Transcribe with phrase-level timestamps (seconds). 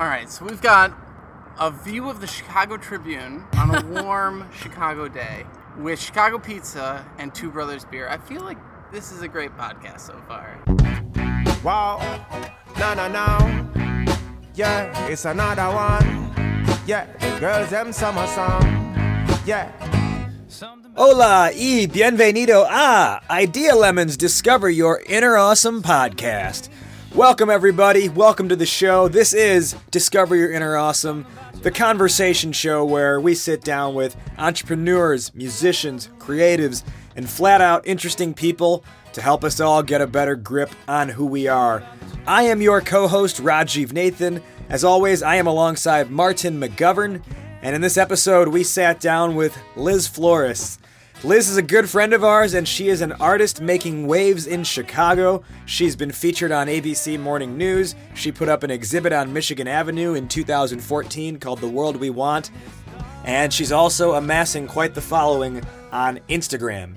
[0.00, 0.92] All right, so we've got
[1.60, 5.46] a view of the Chicago Tribune on a warm Chicago day
[5.78, 8.08] with Chicago pizza and Two Brothers beer.
[8.08, 8.58] I feel like
[8.90, 10.60] this is a great podcast so far.
[11.62, 12.00] Wow,
[12.76, 13.70] no, no, no.
[14.56, 16.32] Yeah, it's another one.
[16.88, 18.62] Yeah, the girls, them summer song.
[19.46, 19.70] Yeah.
[20.96, 26.68] Hola y bienvenido a Idea Lemons Discover Your Inner Awesome podcast.
[27.14, 28.08] Welcome, everybody.
[28.08, 29.06] Welcome to the show.
[29.06, 31.24] This is Discover Your Inner Awesome,
[31.62, 36.82] the conversation show where we sit down with entrepreneurs, musicians, creatives,
[37.14, 38.82] and flat out interesting people
[39.12, 41.84] to help us all get a better grip on who we are.
[42.26, 44.42] I am your co host, Rajiv Nathan.
[44.68, 47.22] As always, I am alongside Martin McGovern,
[47.62, 50.80] and in this episode, we sat down with Liz Flores.
[51.24, 54.62] Liz is a good friend of ours, and she is an artist making waves in
[54.62, 55.42] Chicago.
[55.64, 57.94] She's been featured on ABC Morning News.
[58.14, 62.50] She put up an exhibit on Michigan Avenue in 2014 called The World We Want.
[63.24, 66.94] And she's also amassing quite the following on Instagram.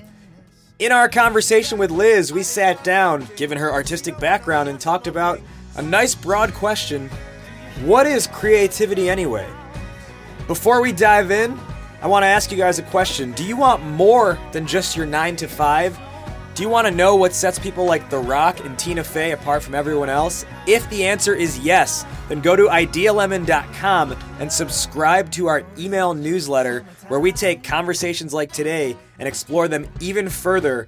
[0.78, 5.40] In our conversation with Liz, we sat down, given her artistic background, and talked about
[5.78, 7.10] a nice broad question
[7.86, 9.48] What is creativity anyway?
[10.48, 11.58] Before we dive in,
[12.00, 13.32] I want to ask you guys a question.
[13.32, 16.00] Do you want more than just your 9 to 5?
[16.54, 19.64] Do you want to know what sets people like The Rock and Tina Fey apart
[19.64, 20.46] from everyone else?
[20.68, 26.86] If the answer is yes, then go to idealemon.com and subscribe to our email newsletter
[27.08, 30.88] where we take conversations like today and explore them even further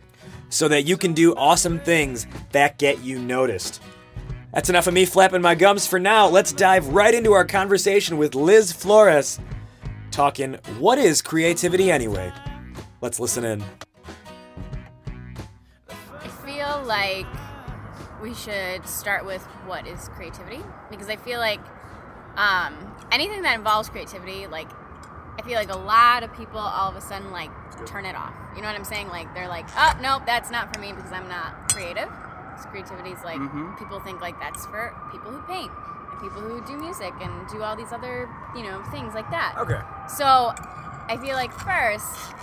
[0.50, 3.82] so that you can do awesome things that get you noticed.
[4.54, 6.28] That's enough of me flapping my gums for now.
[6.28, 9.40] Let's dive right into our conversation with Liz Flores
[10.20, 12.30] talking what is creativity anyway?
[13.00, 13.64] Let's listen in.
[15.90, 17.26] I feel like
[18.22, 20.60] we should start with what is creativity
[20.92, 21.62] because I feel like
[22.36, 22.76] um,
[23.14, 24.68] anything that involves creativity, like
[25.38, 27.50] I feel like a lot of people all of a sudden like
[27.88, 28.34] turn it off.
[28.58, 29.08] You know what I'm saying?
[29.08, 32.10] Like they're like, oh nope, that's not for me because I'm not creative.
[32.52, 33.80] Because creativity is like Mhm.
[33.80, 37.64] people think like that's for people who paint and people who do music and do
[37.64, 39.56] all these other you know things like that.
[39.58, 39.80] Okay.
[40.08, 40.54] So
[41.08, 42.34] I feel like first,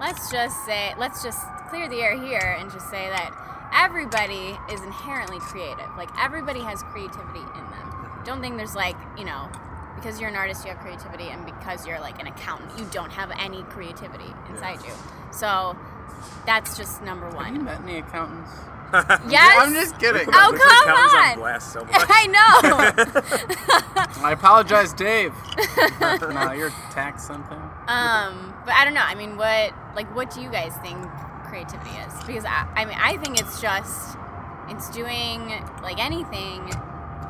[0.00, 1.38] let's just say, let's just
[1.68, 3.30] clear the air here and just say that
[3.72, 5.88] everybody is inherently creative.
[5.96, 8.22] Like everybody has creativity in them.
[8.24, 9.48] Don't think there's like, you know,
[9.94, 13.12] because you're an artist, you have creativity, and because you're like an accountant, you don't
[13.12, 14.92] have any creativity inside you.
[15.30, 15.76] So
[16.46, 17.64] that's just number Have you one.
[17.64, 18.50] met any accountants?
[19.28, 19.56] Yes.
[19.58, 20.26] I'm just kidding.
[20.28, 21.38] Oh, come accountant's on.
[21.38, 22.06] blast so much.
[22.08, 24.22] I know.
[24.24, 25.32] I apologize, Dave.
[26.00, 27.58] no, you're tax something.
[27.86, 29.02] Um, but I don't know.
[29.04, 30.98] I mean, what like what do you guys think
[31.46, 32.12] creativity is?
[32.26, 34.16] Because I, I mean, I think it's just
[34.68, 35.48] it's doing
[35.82, 36.66] like anything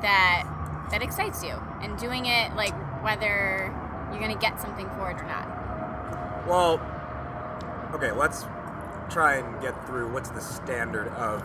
[0.02, 0.44] that
[0.90, 2.72] that excites you and doing it like
[3.02, 3.72] whether
[4.10, 6.46] you're gonna get something for it or not.
[6.46, 6.80] Well,
[7.94, 8.44] okay, let's
[9.10, 11.42] try and get through what's the standard of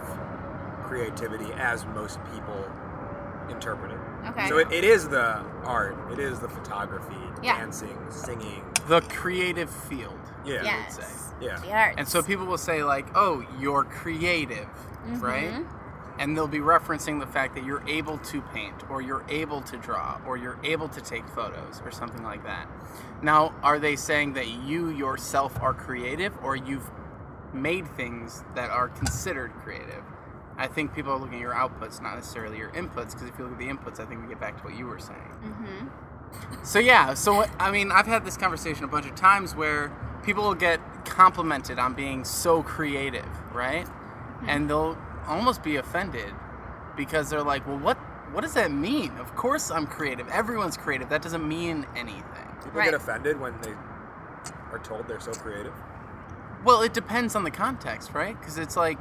[0.85, 2.69] creativity as most people
[3.49, 3.97] interpret it.
[4.29, 4.47] Okay.
[4.47, 7.57] So it, it is the art, it is the photography, Yeah.
[7.57, 8.63] dancing, singing.
[8.87, 10.19] The creative field.
[10.45, 10.63] Yeah.
[10.63, 10.95] yes.
[10.97, 11.45] say.
[11.45, 11.59] Yeah.
[11.59, 11.95] The arts.
[11.97, 14.67] And so people will say like, "Oh, you're creative,"
[15.19, 15.51] right?
[15.51, 15.65] Mhm.
[16.19, 19.75] And they'll be referencing the fact that you're able to paint, or you're able to
[19.77, 22.67] draw, or you're able to take photos, or something like that.
[23.21, 26.89] Now, are they saying that you yourself are creative, or you've
[27.55, 30.03] made things that are considered creative?
[30.57, 33.45] I think people are looking at your outputs, not necessarily your inputs, because if you
[33.45, 35.33] look at the inputs, I think we get back to what you were saying.
[35.43, 36.65] Mhm.
[36.65, 39.91] So yeah, so I mean, I've had this conversation a bunch of times where
[40.23, 43.87] people will get complimented on being so creative, right?
[44.47, 46.33] And they'll almost be offended
[46.95, 47.97] because they're like, "Well, what
[48.31, 49.11] what does that mean?
[49.17, 50.27] Of course I'm creative.
[50.29, 51.09] Everyone's creative.
[51.09, 52.23] That doesn't mean anything."
[52.63, 52.85] People Right.
[52.85, 53.73] get offended when they
[54.71, 55.73] are told they're so creative.
[56.65, 58.37] Well, it depends on the context, right?
[58.37, 58.97] Because it's like,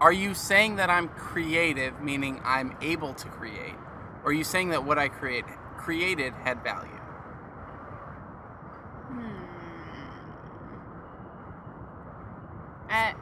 [0.00, 3.74] are you saying that I'm creative, meaning I'm able to create,
[4.22, 5.44] or are you saying that what I create
[5.76, 6.90] created had value?
[9.08, 9.30] Hmm.
[12.88, 13.12] Uh,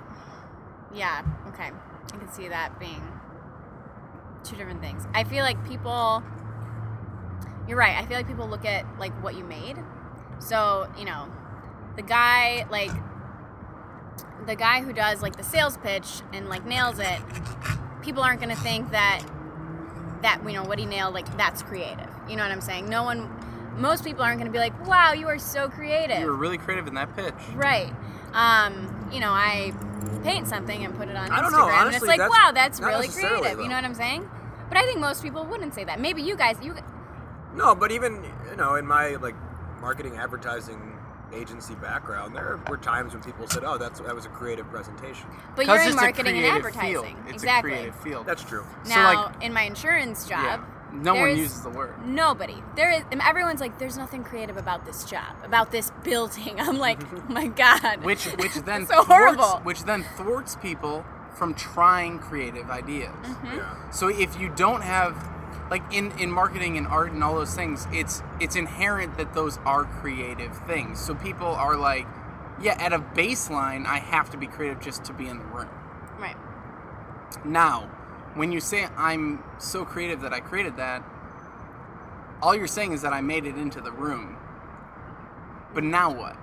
[0.95, 1.23] yeah.
[1.49, 1.71] Okay.
[2.13, 3.03] I can see that being
[4.45, 5.07] two different things.
[5.15, 6.23] I feel like people.
[7.67, 7.97] You're right.
[7.97, 9.77] I feel like people look at like what you made.
[10.39, 11.31] So you know,
[11.97, 12.91] the guy like
[14.47, 17.21] the guy who does like the sales pitch and like nails it.
[18.03, 19.25] People aren't gonna think that
[20.23, 22.09] that you know what he nailed like that's creative.
[22.29, 22.89] You know what I'm saying?
[22.89, 23.31] No one.
[23.77, 26.87] Most people aren't gonna be like, "Wow, you are so creative." You were really creative
[26.87, 27.35] in that pitch.
[27.55, 27.93] Right.
[28.33, 29.73] Um, you know, I
[30.23, 32.33] paint something and put it on I Instagram, don't know, and it's honestly, like, that's
[32.33, 33.43] wow, that's really creative.
[33.57, 33.63] though.
[33.63, 34.29] You know what I'm saying?
[34.69, 36.01] But I think most people wouldn't say that.
[36.01, 36.75] Maybe you guys, you,
[37.55, 39.35] No, but even you know, in my like
[39.81, 40.94] marketing advertising
[41.35, 45.27] agency background, there were times when people said, "Oh, that's that was a creative presentation."
[45.57, 46.93] But you're in marketing and advertising.
[46.93, 47.07] Field.
[47.27, 47.73] It's exactly.
[47.73, 48.27] a creative field.
[48.27, 48.65] That's true.
[48.85, 50.65] So, Now, like- in my insurance job, yeah.
[50.93, 51.95] No one uses the word.
[52.07, 52.63] Nobody.
[52.77, 53.03] There is.
[53.11, 57.23] And everyone's like, "There's nothing creative about this job, about this building." I'm like, oh
[57.29, 59.61] "My God." Which which then so thwarts, horrible.
[59.65, 61.05] which then thwarts people
[61.35, 63.11] from trying creative ideas.
[63.23, 63.57] Mm-hmm.
[63.57, 63.91] Yeah.
[63.91, 65.17] So if you don't have
[65.71, 69.59] like in, in marketing and art and all those things, it's it's inherent that those
[69.65, 71.01] are creative things.
[71.01, 72.07] So people are like,
[72.61, 75.71] yeah, at a baseline, I have to be creative just to be in the room.
[76.19, 76.37] right.
[77.45, 77.91] Now,
[78.35, 81.03] when you say I'm so creative that I created that,
[82.43, 84.37] all you're saying is that I made it into the room.
[85.73, 86.37] But now what?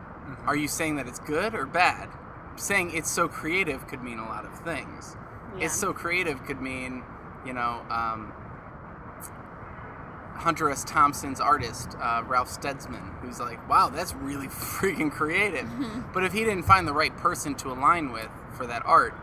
[0.46, 2.10] Are you saying that it's good or bad?
[2.56, 5.16] Saying it's so creative could mean a lot of things.
[5.58, 5.66] Yeah.
[5.66, 7.04] It's so creative could mean,
[7.46, 8.34] you know, um,
[10.36, 10.84] Hunter S.
[10.84, 15.70] Thompson's artist, uh, Ralph Steadman, who's like, wow, that's really freaking creative.
[16.14, 19.14] But if he didn't find the right person to align with for that art,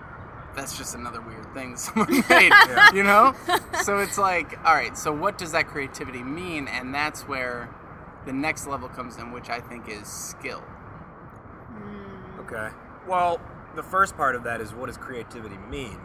[0.57, 2.53] that's just another weird thing someone made,
[2.95, 3.35] you know?
[3.83, 6.67] So it's like, all right, so what does that creativity mean?
[6.67, 7.69] And that's where
[8.25, 10.63] the next level comes in, which I think is skill.
[12.41, 12.69] Okay.
[13.07, 13.41] Well,
[13.77, 15.99] the first part of that is what does creativity mean?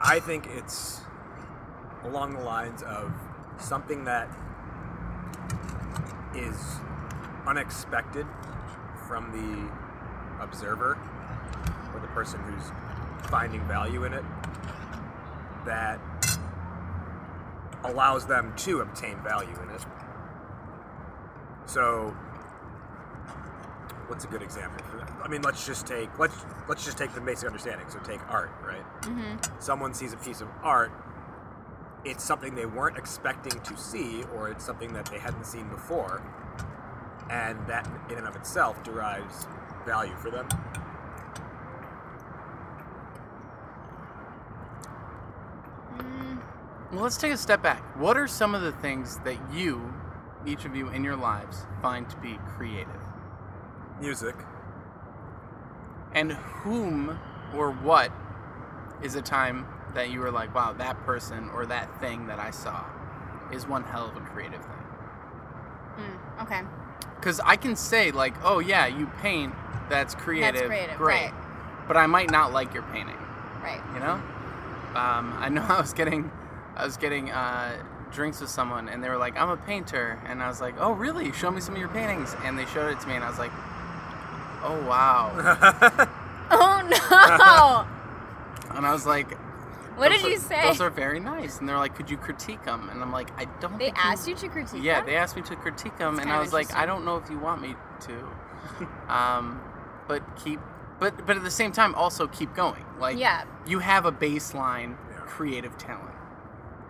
[0.00, 1.00] I think it's
[2.04, 3.12] along the lines of
[3.58, 4.28] something that
[6.34, 6.56] is
[7.46, 8.26] unexpected
[9.06, 10.98] from the observer
[11.94, 12.70] or the person who's
[13.30, 14.24] finding value in it
[15.64, 16.00] that
[17.84, 19.84] allows them to obtain value in it.
[21.66, 22.16] So,
[24.08, 24.84] what's a good example?
[25.22, 26.34] I mean, let's just take let's
[26.68, 27.86] let's just take the basic understanding.
[27.90, 28.84] So take art, right?
[29.02, 29.60] Mm-hmm.
[29.60, 30.92] Someone sees a piece of art.
[32.08, 36.22] It's something they weren't expecting to see, or it's something that they hadn't seen before,
[37.30, 39.46] and that in and of itself derives
[39.84, 40.46] value for them.
[45.98, 46.38] Hmm.
[46.92, 47.82] Well, let's take a step back.
[47.98, 49.92] What are some of the things that you,
[50.46, 52.88] each of you in your lives, find to be creative?
[54.00, 54.34] Music.
[56.14, 57.18] And whom
[57.54, 58.10] or what
[59.02, 62.50] is a time that you were like, wow, that person or that thing that I
[62.50, 62.84] saw
[63.52, 64.72] is one hell of a creative thing?
[65.98, 66.60] Mm, okay.
[67.16, 69.52] Because I can say, like, oh, yeah, you paint,
[69.90, 70.66] that's creative.
[70.66, 71.32] creative, great.
[71.32, 71.34] right.
[71.88, 73.16] But I might not like your painting,
[73.62, 73.80] Right.
[73.94, 74.20] you know?
[74.94, 76.30] Um, I know I was getting,
[76.76, 77.76] I was getting uh,
[78.12, 80.20] drinks with someone, and they were like, I'm a painter.
[80.26, 81.32] And I was like, oh, really?
[81.32, 82.34] Show me some of your paintings.
[82.44, 83.52] And they showed it to me, and I was like,
[84.62, 86.06] oh, wow.
[86.50, 88.74] Oh no!
[88.76, 89.36] and I was like,
[89.98, 90.62] what did are- you say?
[90.62, 91.58] Those are very nice.
[91.58, 92.88] And they're like, could you critique them?
[92.90, 93.78] And I'm like, I don't.
[93.78, 94.72] they think asked you to critique.
[94.72, 94.82] Them.
[94.82, 95.06] Yeah, them?
[95.06, 97.28] they asked me to critique them, That's and I was like, I don't know if
[97.30, 98.88] you want me to.
[99.12, 99.60] um,
[100.06, 100.60] but keep,
[100.98, 102.84] but but at the same time, also keep going.
[102.98, 103.44] Like, Yeah.
[103.66, 104.96] you have a baseline
[105.26, 106.14] creative talent.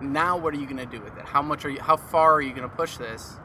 [0.00, 1.24] Now, what are you gonna do with it?
[1.26, 1.80] How much are you?
[1.80, 3.36] How far are you gonna push this?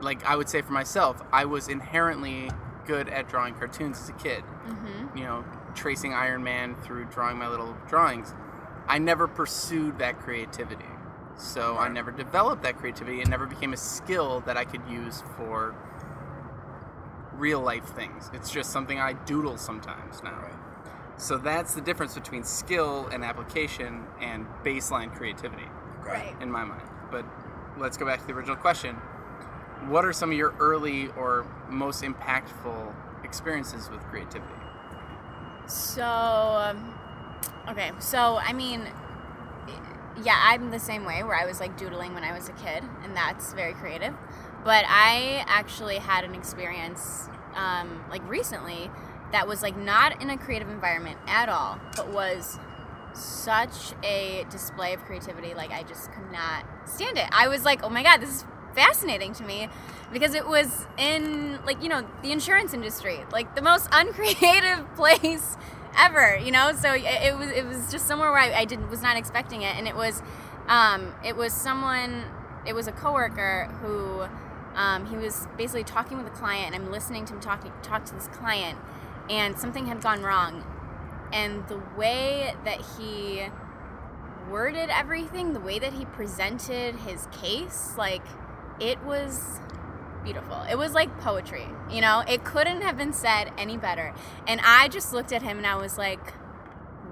[0.00, 2.50] Like, I would say for myself, I was inherently
[2.86, 5.16] good at drawing cartoons as a kid Mm-hmm.
[5.18, 5.44] you know,
[5.74, 8.34] tracing Iron Man through drawing my little drawings,
[8.88, 10.84] I never pursued that creativity.
[11.36, 13.20] So I never developed that creativity.
[13.20, 15.74] It never became a skill that I could use for
[17.34, 18.30] real life things.
[18.32, 20.48] It's just something I doodle sometimes now.
[21.18, 25.66] So that's the difference between skill and application and baseline creativity
[26.04, 26.34] Right.
[26.40, 26.82] in my mind.
[27.10, 27.24] But
[27.78, 28.96] let's go back to the original question.
[29.88, 34.54] What are some of your early or most impactful experiences with creativity?
[35.66, 36.94] So, um,
[37.68, 37.92] okay.
[37.98, 38.82] So, I mean,
[40.24, 42.82] yeah, I'm the same way where I was like doodling when I was a kid,
[43.04, 44.14] and that's very creative.
[44.64, 48.90] But I actually had an experience, um, like recently,
[49.32, 52.58] that was like not in a creative environment at all, but was
[53.14, 55.54] such a display of creativity.
[55.54, 57.28] Like, I just could not stand it.
[57.30, 59.68] I was like, oh my God, this is fascinating to me
[60.12, 65.56] because it was in like you know the insurance industry like the most uncreative place
[65.98, 66.72] ever you know?
[66.72, 69.62] So it, it was it was just somewhere where I, I did was not expecting
[69.62, 69.76] it.
[69.76, 70.22] And it was
[70.68, 72.24] um, it was someone
[72.66, 74.26] it was a coworker who
[74.78, 78.04] um, he was basically talking with a client and I'm listening to him talking talk
[78.06, 78.78] to this client
[79.30, 80.64] and something had gone wrong.
[81.32, 83.46] And the way that he
[84.50, 88.22] worded everything, the way that he presented his case, like
[88.78, 89.60] it was
[90.26, 90.60] beautiful.
[90.68, 92.24] It was like poetry, you know?
[92.28, 94.12] It couldn't have been said any better.
[94.46, 96.20] And I just looked at him and I was like,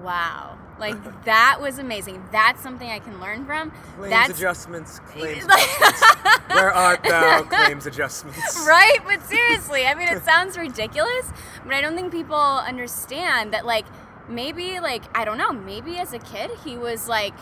[0.03, 0.57] wow.
[0.77, 2.21] Like that was amazing.
[2.31, 3.71] That's something I can learn from.
[3.97, 6.03] Claims That's adjustments, claims adjustments.
[6.49, 8.65] Where art thou, claims adjustments?
[8.67, 8.97] right?
[9.05, 11.31] But seriously, I mean, it sounds ridiculous,
[11.63, 13.85] but I don't think people understand that, like,
[14.29, 17.33] maybe, like, I don't know, maybe as a kid, he was like,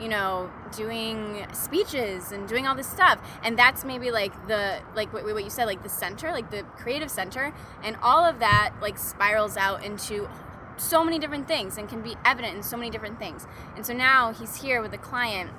[0.00, 3.20] you know, doing speeches and doing all this stuff.
[3.42, 6.62] And that's maybe like the, like what, what you said, like the center, like the
[6.76, 7.52] creative center.
[7.82, 10.28] And all of that, like, spirals out into
[10.76, 13.46] so many different things and can be evident in so many different things.
[13.76, 15.50] And so now he's here with a client,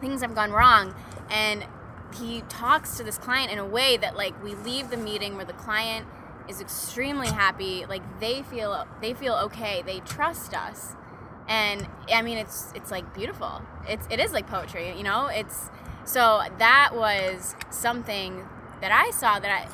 [0.00, 0.94] things have gone wrong,
[1.30, 1.64] and
[2.18, 5.44] he talks to this client in a way that like we leave the meeting where
[5.44, 6.06] the client
[6.48, 10.94] is extremely happy, like they feel they feel okay, they trust us.
[11.48, 13.62] And I mean it's it's like beautiful.
[13.88, 15.26] It's it is like poetry, you know?
[15.26, 15.70] It's
[16.04, 18.46] so that was something
[18.80, 19.68] that I saw that I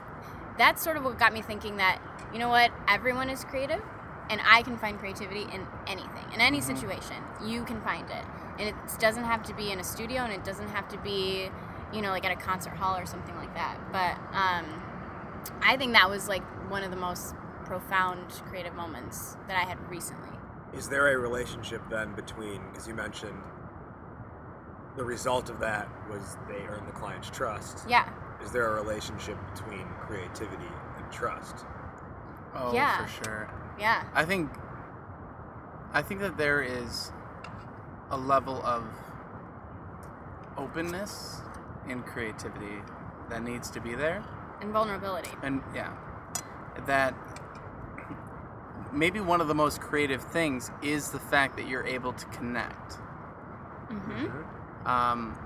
[0.59, 2.00] that's sort of what got me thinking that
[2.33, 2.71] you know what?
[2.88, 3.83] Everyone is creative
[4.31, 7.16] and i can find creativity in anything in any situation.
[7.45, 8.25] You can find it.
[8.59, 11.50] And it doesn't have to be in a studio and it doesn't have to be
[11.93, 13.78] you know like at a concert hall or something like that.
[13.93, 14.83] But um,
[15.62, 19.78] i think that was like one of the most profound creative moments that i had
[19.90, 20.34] recently
[20.76, 23.38] Is there a relationship then between, as you mentioned,
[24.97, 27.81] the result of that was they earned the client's trust?
[27.88, 28.09] yeah
[28.45, 31.64] Is there a relationship between creativity and trust?
[32.54, 33.04] Oh, Yeah.
[33.07, 33.49] for sure.
[33.78, 34.50] yeah I think
[35.93, 37.12] I think that there is
[38.11, 38.85] a level of
[40.57, 41.40] openness
[41.88, 42.83] in creativity
[43.28, 44.23] that needs to be there.
[44.61, 45.93] and vulnerability And yeah,
[46.87, 47.14] that
[48.94, 52.92] maybe one of the most creative things is the fact that you're able to connect.
[53.90, 54.88] mm-hmm.
[54.88, 55.36] Um,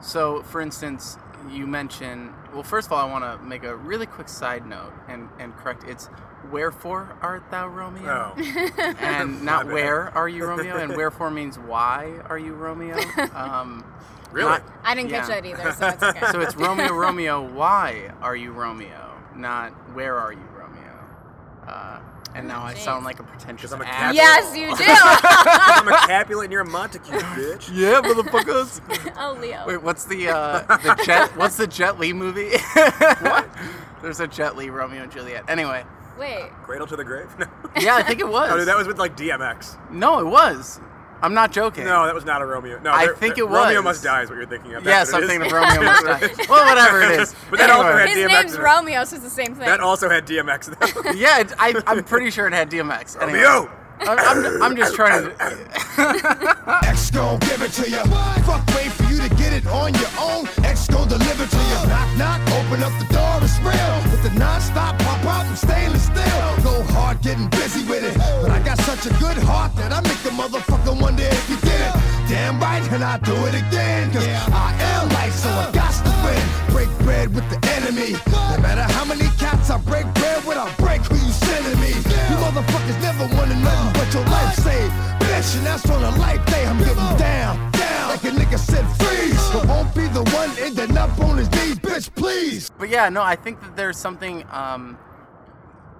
[0.00, 1.16] so, for instance,
[1.50, 2.32] you mentioned.
[2.52, 5.56] Well, first of all, I want to make a really quick side note and, and
[5.56, 5.84] correct.
[5.84, 6.10] It's
[6.50, 8.34] wherefore art thou Romeo?
[8.36, 8.94] Oh.
[9.00, 12.96] and not where are you Romeo, and wherefore means why are you Romeo.
[13.34, 13.84] Um,
[14.32, 14.50] Really?
[14.50, 17.40] not- i didn't catch that either so it's okay so it's Romeo, Romeo.
[17.40, 19.14] Why are you Romeo?
[19.34, 20.98] Not where are you Romeo?
[21.66, 22.00] Uh,
[22.36, 22.78] and now I Jeez.
[22.78, 24.14] sound like a pretentious I'm a ass.
[24.14, 27.70] yes you do I'm a Capulet and you're a Montague, bitch.
[27.72, 28.80] Yeah, motherfuckers.
[29.18, 31.36] oh leo Wait, what's the uh, the Jet?
[31.36, 32.56] What's the Jet Li movie?
[33.20, 33.48] what?
[34.02, 35.44] There's a Jet Li Romeo and Juliet.
[35.48, 35.84] Anyway,
[36.18, 37.34] wait Cradle to the grave?
[37.38, 37.46] No.
[37.80, 38.50] yeah, I think it was.
[38.52, 39.76] Oh, dude, that was with like DMX.
[39.90, 40.80] no, it was.
[41.22, 41.84] I'm not joking.
[41.84, 42.78] No, that was not a Romeo.
[42.80, 43.84] No, I think there- it Romeo was.
[43.84, 44.84] Must Die is what you're thinking of.
[44.84, 45.52] Yes, That's I'm what it thinking is.
[45.52, 46.04] of Romeo Must
[46.38, 46.44] Die.
[46.50, 47.34] Well, whatever it is.
[47.50, 48.00] But that also Anyway.
[48.00, 51.02] had his DMX name's romeo so it's the same thing That also had DMX.
[51.04, 51.10] though.
[51.12, 53.20] Yeah, it, I, I'm pretty sure it had DMX.
[53.20, 53.70] Anyway, Romeo!
[54.00, 55.30] I'm, I'm, I'm just trying to.
[56.88, 58.02] X gon' give it to you.
[58.44, 60.46] Fuck, wait for you to get it on your own.
[60.64, 61.78] X gon' deliver to you.
[61.88, 64.10] Knock, knock, open up the door, it's real.
[64.10, 66.46] With the non-stop pop out and stainless steel.
[66.62, 68.16] Go hard, getting busy with it.
[68.42, 71.56] But I got such a good heart that I make the motherfucker wonder if you
[71.56, 71.92] did it.
[72.28, 74.12] Damn right, and I do it again.
[74.12, 76.42] Cause I am life, so I got to win.
[76.72, 78.12] Break bread with the enemy.
[78.30, 81.16] No matter how many cats I break bread with, I break who.
[81.16, 81.25] You
[82.46, 84.92] motherfuckers never wanted nothing but your life saved.
[85.20, 86.64] Bitch, and that's on a life day.
[86.64, 88.08] I'm getting down, down.
[88.08, 89.50] Like a nigga said, freeze.
[89.52, 92.70] But won't be the one ending up on his knees, bitch, please.
[92.70, 94.44] But yeah, no, I think that there's something.
[94.50, 94.96] Um,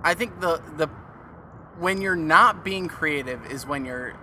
[0.03, 0.87] I think the the
[1.79, 4.15] when you're not being creative is when you're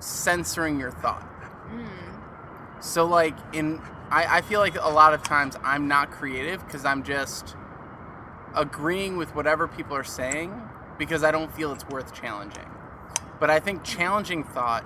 [0.00, 1.28] censoring your thought.
[2.80, 3.80] So like in,
[4.10, 7.54] I, I feel like a lot of times I'm not creative because I'm just
[8.56, 10.50] agreeing with whatever people are saying
[10.98, 12.68] because I don't feel it's worth challenging.
[13.40, 14.84] But I think challenging thought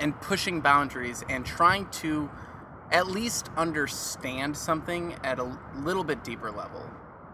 [0.00, 2.30] and pushing boundaries and trying to
[2.90, 6.84] at least understand something at a little bit deeper level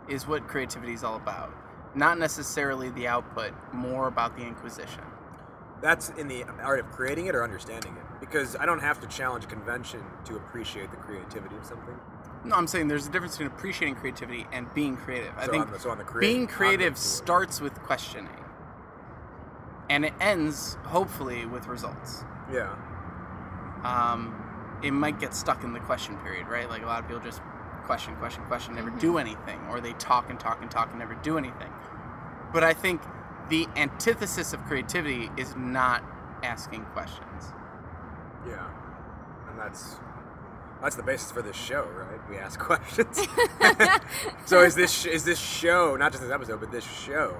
[0.08, 1.52] is what creativity is all about.
[1.94, 5.02] Not necessarily the output, more about the inquisition.
[5.82, 8.20] That's in the art of creating it or understanding it.
[8.20, 11.98] Because I don't have to challenge a convention to appreciate the creativity of something.
[12.44, 15.32] No, I'm saying there's a difference between appreciating creativity and being creative.
[15.37, 18.44] I think on the- so on the creative- being creative starts with questioning,
[19.88, 22.25] and it ends hopefully with results.
[22.50, 22.75] Yeah.
[23.84, 24.34] Um,
[24.82, 26.68] it might get stuck in the question period, right?
[26.68, 27.40] Like a lot of people just
[27.84, 31.14] question, question, question, never do anything, or they talk and talk and talk and never
[31.14, 31.72] do anything.
[32.52, 33.02] But I think
[33.49, 36.02] the antithesis of creativity is not
[36.42, 37.52] asking questions.
[38.46, 38.66] Yeah.
[39.49, 40.00] And that's
[40.82, 42.20] that's the basis for this show, right?
[42.30, 43.20] We ask questions.
[44.46, 47.36] so is this is this show, not just this episode, but this show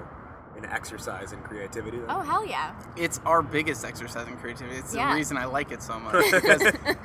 [0.57, 1.97] an exercise in creativity?
[1.99, 2.07] Then?
[2.11, 4.77] oh hell yeah It's our biggest exercise in creativity.
[4.77, 5.09] It's Yeah.
[5.11, 6.15] the reason I like it so much.
[6.31, 6.63] Because,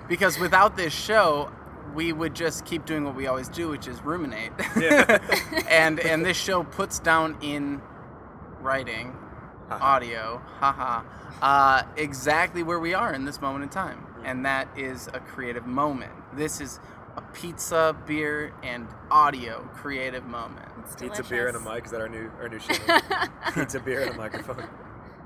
[0.10, 1.50] because without this show,
[1.96, 4.52] we would just keep doing what we always do, which is ruminate.
[4.78, 5.20] Yeah.
[5.70, 7.82] and and this show puts down in
[8.62, 9.16] writing
[9.70, 9.86] Haha.
[9.96, 11.04] audio, haha,
[11.42, 15.66] uh, exactly where we are in this moment in time, and that is a creative
[15.66, 16.12] moment.
[16.38, 16.80] This is
[17.16, 20.68] a pizza, beer, and audio creative moment.
[20.84, 21.76] It's Pizza, beer, and a delicious.
[21.76, 21.86] mic.
[21.86, 22.74] Is that our new our new show?
[23.54, 24.68] Pizza, beer, and a microphone.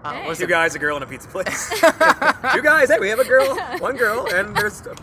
[0.03, 0.27] Uh, Hey.
[0.27, 1.70] was Two it- guys, a girl, and a pizza place.
[2.53, 2.89] Two guys.
[2.89, 4.96] Hey, we have a girl, one girl, and there's a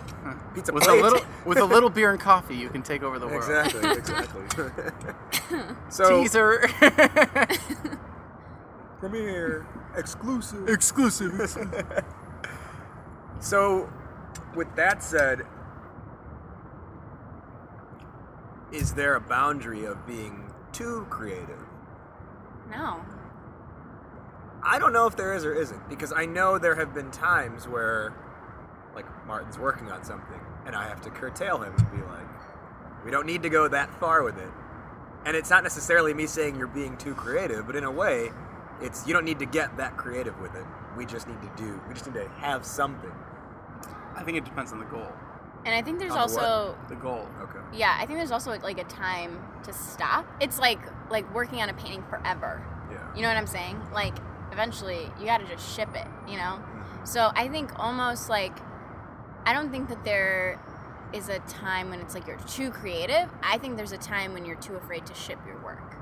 [0.55, 3.27] pizza with a little with a little beer and coffee, you can take over the
[3.29, 3.37] world.
[3.49, 3.91] Exactly.
[3.91, 5.63] Exactly.
[5.91, 6.67] so Teaser.
[8.99, 10.69] premiere exclusive.
[10.69, 12.03] Exclusive.
[13.41, 13.89] So,
[14.57, 15.43] with that said,
[18.73, 21.59] is there a boundary of being too creative?
[22.71, 23.01] No.
[24.63, 27.67] I don't know if there is or isn't because I know there have been times
[27.67, 28.13] where,
[28.95, 32.27] like, Martin's working on something and I have to curtail him and be like,
[33.05, 34.51] we don't need to go that far with it.
[35.25, 38.31] And it's not necessarily me saying you're being too creative, but in a way,
[38.81, 40.65] it's you don't need to get that creative with it.
[40.97, 43.13] We just need to do, we just need to have something.
[44.17, 45.13] I think it depends on the goal.
[45.65, 46.45] And I think there's On the what?
[46.45, 47.29] also The goal.
[47.43, 47.59] Okay.
[47.79, 50.27] yeah, I think there's also like a time to stop.
[50.41, 52.65] It's like like working on a painting forever.
[52.91, 53.15] Yeah.
[53.15, 53.81] You know what I'm saying?
[53.93, 54.15] Like
[54.53, 56.59] eventually you got to just ship it, you know?
[56.59, 57.05] Mm-hmm.
[57.05, 58.57] So I think almost like
[59.45, 60.61] I don't think that there
[61.13, 63.29] is a time when it's like you're too creative.
[63.43, 65.97] I think there's a time when you're too afraid to ship your work.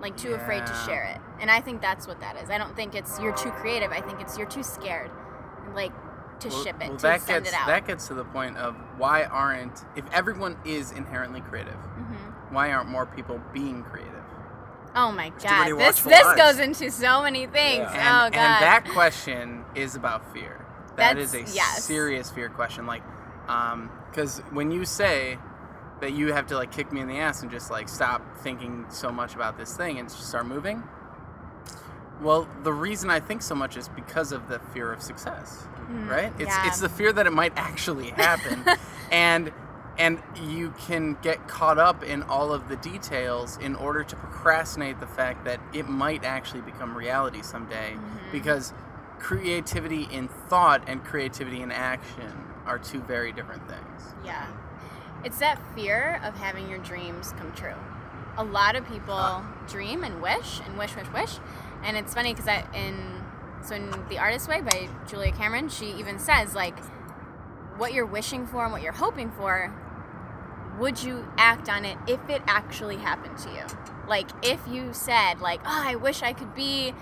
[0.00, 1.20] Like too afraid to share it.
[1.40, 2.48] And I think that's what that is.
[2.48, 3.92] I don't think it's you're too creative.
[3.92, 5.10] I think it's you're too scared
[5.74, 5.92] like
[6.40, 7.66] to Well- ship it, well, to that send gets it out.
[7.68, 12.14] that gets to the point of why aren't if everyone is inherently creative, hmm
[12.54, 14.14] why aren't more people being creative?
[14.96, 15.68] Oh my god.
[15.78, 16.36] This this eyes.
[16.36, 17.88] goes into so many things.
[17.92, 18.24] Yeah.
[18.26, 18.40] And, oh god.
[18.40, 20.64] and that question is about fear.
[20.96, 21.84] That is That's- a yes.
[21.84, 22.86] serious fear question.
[22.86, 23.02] Like,
[24.10, 25.38] because when you say
[26.00, 28.86] that you have to like kick me in the ass and just like stop thinking
[28.88, 30.82] so much about this thing and just start moving,
[32.20, 35.66] well, the reason I think so much is because of the fear of success,
[36.08, 36.32] right?
[36.38, 36.66] It's yeah.
[36.66, 38.64] it's the fear that it might actually happen,
[39.12, 39.52] and
[39.98, 44.98] and you can get caught up in all of the details in order to procrastinate
[45.00, 48.32] the fact that it might actually become reality someday, Mm-hmm.
[48.32, 48.72] because
[49.18, 52.32] creativity in thought and creativity in action
[52.66, 54.14] are two very different things.
[54.24, 54.46] Yeah.
[55.24, 57.74] It's that fear of having your dreams come true.
[58.38, 61.38] A lot of people dream and wish and wish, wish, wish.
[61.84, 63.19] And it's funny because I in
[63.62, 66.78] so in The Artist's Way by Julia Cameron, she even says like
[67.76, 69.72] what you're wishing for and what you're hoping for,
[70.78, 73.64] would you act on it if it actually happened to you?
[74.08, 76.92] Like if you said like, "Oh, I wish I could be,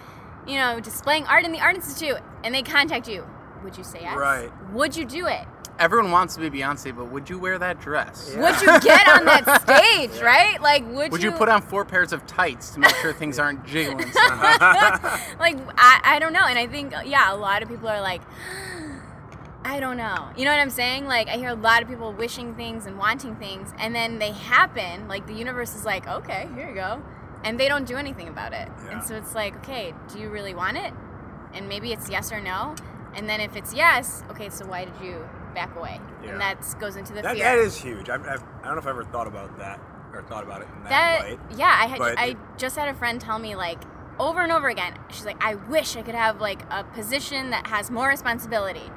[0.47, 3.27] you know, displaying art in the Art Institute," and they contact you,
[3.63, 4.17] would you say yes?
[4.17, 4.51] Right.
[4.73, 5.47] Would you do it?
[5.79, 8.33] Everyone wants to be Beyonce, but would you wear that dress?
[8.35, 8.41] Yeah.
[8.43, 10.61] would you get on that stage, right?
[10.61, 13.65] Like, would, Would you put on four pairs of tights to make sure things aren't
[13.65, 13.99] jiggling?
[14.17, 18.23] like I, I don't know, and I think yeah, a lot of people are like,
[19.65, 20.31] I don't know.
[20.37, 21.07] You know what I'm saying?
[21.07, 24.33] Like I hear a lot of people wishing things and wanting things, and then they
[24.33, 25.07] happen.
[25.07, 27.03] Like the universe is like, okay, here you go,
[27.45, 28.69] and they don't do anything about it.
[28.85, 28.93] Yeah.
[28.93, 30.93] And so it's like, okay, do you really want it?
[31.55, 32.75] And maybe it's yes or no.
[33.15, 36.01] And then if it's yes, okay, so why did you back away?
[36.23, 36.31] Yeah.
[36.33, 37.45] And that goes into the That, fear.
[37.45, 38.09] that is huge.
[38.09, 39.81] I've, I've, I don't know if I've ever thought about that
[40.13, 40.89] or thought about it in that,
[41.21, 41.39] that light.
[41.59, 43.79] yeah i had i it- just had a friend tell me like
[44.19, 47.67] over and over again she's like i wish i could have like a position that
[47.67, 48.91] has more responsibility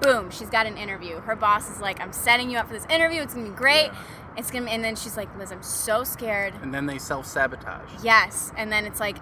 [0.00, 2.86] boom she's got an interview her boss is like i'm setting you up for this
[2.86, 4.02] interview it's gonna be great Yeah.
[4.38, 7.26] it's gonna be, and then she's like liz i'm so scared and then they self
[7.26, 7.90] sabotage.
[8.02, 9.18] yes and then it's like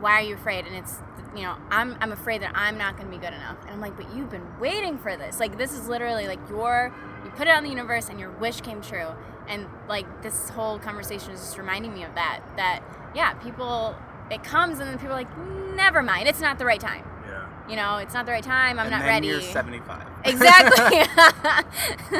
[0.00, 0.96] why are you afraid and it's
[1.36, 3.56] you know i'm i'm afraid that i'm not going to be good enough.
[3.62, 5.38] And i'm like but you've been waiting for this.
[5.40, 6.92] Like this is literally like your
[7.24, 9.08] you put it on the universe and your wish came true.
[9.48, 12.82] And like this whole conversation is just reminding me of that that
[13.14, 13.94] yeah people
[14.30, 15.38] it comes and then people are like
[15.76, 16.28] never mind.
[16.28, 17.04] It's not the right time.
[17.28, 17.46] Yeah.
[17.68, 18.78] you know it's not the right time.
[18.78, 19.28] I'm and not then ready.
[19.28, 20.02] You're 75.
[20.24, 21.02] exactly.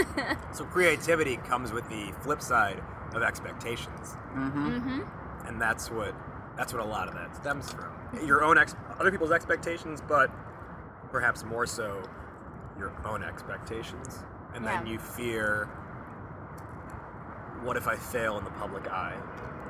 [0.52, 2.82] So creativity comes with the flip side
[3.14, 4.78] of expectations, Mm-hmm.
[4.78, 5.00] hmm
[5.48, 6.14] and that's what
[6.56, 7.90] that's what a lot of that stems from.
[8.24, 10.30] Your own ex- other people's expectations, but
[11.10, 12.02] perhaps more so
[12.78, 14.18] your own expectations,
[14.54, 15.66] and then you fear,
[17.62, 19.16] what if I fail in the public eye,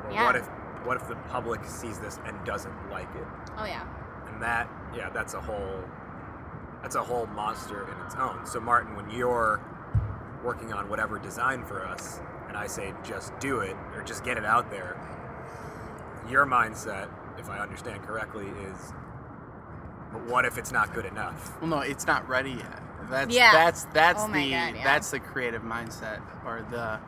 [0.06, 0.24] or Yeah.
[0.24, 0.46] what if
[0.84, 3.26] what if the public sees this and doesn't like it?
[3.58, 3.84] oh yeah.
[4.32, 5.84] And that yeah that's a whole
[6.82, 8.46] that's a whole monster in its own.
[8.46, 9.60] So martin when you're
[10.42, 14.38] working on whatever design for us and i say just do it or just get
[14.38, 14.96] it out there
[16.30, 18.92] your mindset if i understand correctly is
[20.12, 22.82] but what if it's not good enough Well, no, it's not ready yet.
[23.08, 23.52] That's Yeah.
[23.52, 24.84] that's that's Oh the God, yeah.
[24.84, 26.98] that's the creative mindset or the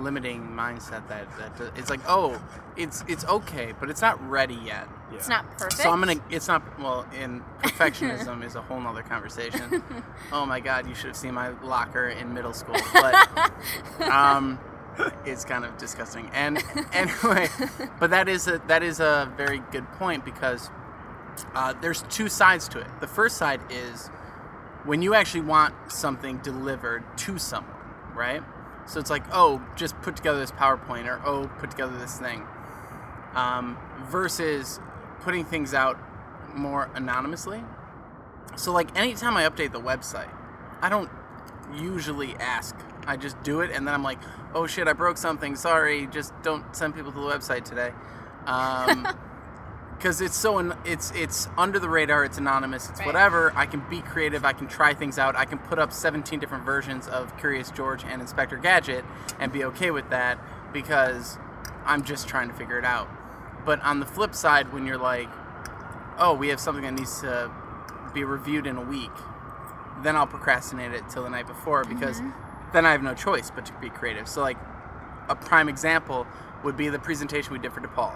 [0.00, 2.40] limiting mindset that that it's like oh
[2.76, 5.74] it's it's okay but it's not ready yet It's not perfect.
[5.80, 9.82] so i'm gonna it's not well in perfectionism is a whole nother conversation
[10.32, 13.14] oh my god you should have seen my locker in middle school but
[14.02, 14.58] um
[15.24, 16.30] it's kind of disgusting.
[16.32, 17.48] And anyway
[18.00, 20.70] but that is a that is a very good point because
[21.54, 22.86] uh, there's two sides to it.
[23.00, 24.08] The first side is
[24.84, 27.74] when you actually want something delivered to someone
[28.14, 28.42] right?
[28.86, 32.46] So it's like oh just put together this powerpoint or oh put together this thing
[33.34, 33.76] um,
[34.08, 34.80] versus
[35.20, 35.98] putting things out
[36.54, 37.62] more anonymously.
[38.56, 40.30] So like anytime i update the website
[40.80, 41.10] i don't
[41.74, 42.74] usually ask
[43.06, 44.18] i just do it and then i'm like
[44.54, 45.54] oh shit i broke something.
[45.56, 47.92] Sorry just don't send people to the website today.
[48.46, 49.06] Um,
[49.96, 53.06] because it's so it's it's under the radar it's anonymous it's Right.
[53.06, 53.52] whatever.
[53.56, 55.36] I can be creative i can try things out.
[55.36, 59.04] I can put up 17 different versions of curious george and inspector gadget
[59.40, 60.38] and be okay with that
[60.72, 61.38] because
[61.84, 63.08] i'm just trying to figure it out.
[63.64, 65.28] But on the flip side when you're like
[66.18, 67.50] oh we have something that needs to
[68.14, 69.10] be reviewed in a week
[70.02, 72.20] then i'll procrastinate it till the night before because
[72.76, 74.58] then i have no choice but to be creative so like
[75.28, 76.26] a prime example
[76.62, 78.12] would be the presentation we did for DePaul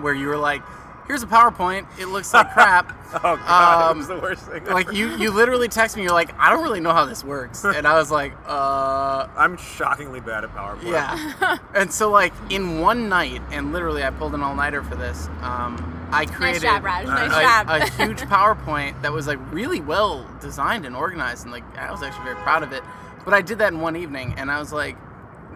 [0.00, 0.62] where you were like,
[1.06, 1.86] "Here's a PowerPoint.
[1.98, 4.64] It looks like crap." Oh god, Um, it was the worst thing.
[4.64, 4.96] like ever.
[4.96, 6.02] you, you literally text me.
[6.02, 9.56] You're like, "I don't really know how this works," and I was like, "Uh, I'm
[9.56, 10.90] shockingly bad at PowerPoint.
[10.90, 14.96] yeah." and so like in one night, and literally I pulled an all nighter for
[14.96, 15.28] this.
[15.42, 17.06] Um, I created job, Raj.
[17.06, 17.68] Nice a, job.
[17.68, 22.02] a huge PowerPoint that was like really well designed and organized, and like I was
[22.02, 22.82] actually very proud of it.
[23.24, 24.96] But I did that in one evening, and I was like,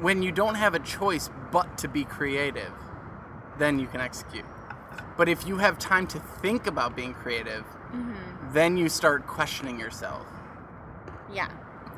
[0.00, 2.72] when you don't have a choice but to be creative,
[3.58, 4.44] then you can execute.
[5.16, 8.52] But if you have time to think about being creative, mm-hmm.
[8.52, 10.26] then you start questioning yourself.
[11.32, 11.48] yeah.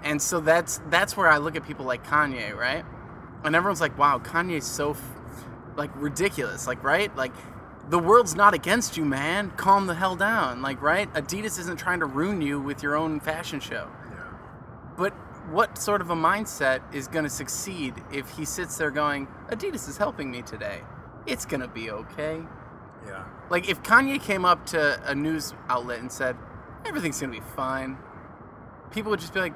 [0.03, 2.85] And so that's that's where I look at people like Kanye, right?
[3.45, 5.03] And everyone's like, "Wow, Kanye's so f-
[5.77, 7.15] like ridiculous." Like, right?
[7.17, 7.33] Like
[7.91, 9.51] the world's not against you, man.
[9.59, 10.63] Calm the hell down.
[10.63, 11.13] Like, right?
[11.13, 13.89] Adidas isn't trying to ruin you with your own fashion show.
[14.11, 14.23] Yeah.
[14.97, 15.13] But
[15.51, 19.89] what sort of a mindset is going to succeed if he sits there going, "Adidas
[19.89, 20.83] is helping me today.
[21.27, 22.43] It's going to be okay."
[23.07, 23.25] Yeah.
[23.49, 26.37] Like if Kanye came up to a news outlet and said,
[26.85, 27.97] "Everything's gonna be fine,"
[28.91, 29.55] people would just be like,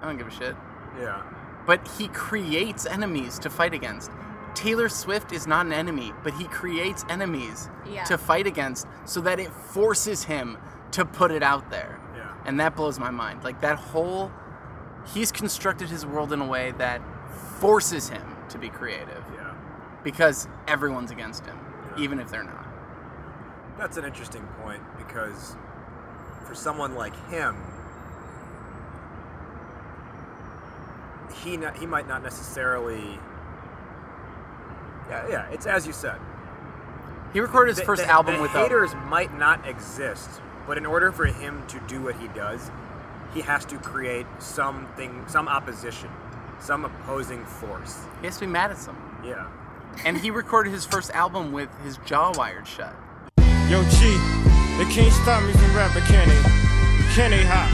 [0.00, 0.56] "I don't give a shit."
[0.98, 1.22] Yeah.
[1.66, 4.10] But he creates enemies to fight against.
[4.54, 8.04] Taylor Swift is not an enemy, but he creates enemies Yeah.
[8.04, 10.56] to fight against so that it forces him
[10.92, 11.98] to put it out there.
[12.16, 12.30] Yeah.
[12.46, 13.44] And that blows my mind.
[13.44, 14.32] Like that whole
[15.06, 17.00] he's constructed his world in a way that
[17.58, 19.52] forces him to be creative Yeah.
[20.04, 21.58] because everyone's against him,
[21.96, 22.02] Yeah.
[22.02, 22.66] even if they're not.
[23.78, 25.56] That's an interesting point because
[26.46, 27.56] for someone like him,
[31.42, 33.18] he not, he might not necessarily.
[35.08, 35.46] Yeah, yeah.
[35.50, 36.16] It's as you said.
[37.32, 40.28] He recorded his The- first the- album the with a haters might not exist,
[40.66, 42.70] but in order for him to do what he does,
[43.34, 46.10] he has to create something, some opposition,
[46.60, 47.98] some opposing force.
[48.20, 49.04] He has to be mad at someone.
[49.24, 49.46] Yeah.
[50.04, 52.94] And he recorded his first album with his jaw wired shut.
[53.68, 54.16] Yo, G,
[54.78, 56.42] they can't stop me from rapping, can they?
[57.14, 57.68] Can they, ha?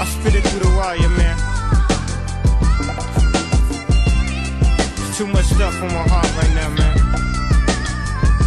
[0.00, 1.36] I spit it through the wire, man.
[4.96, 6.98] There's too much stuff on my heart right now, man.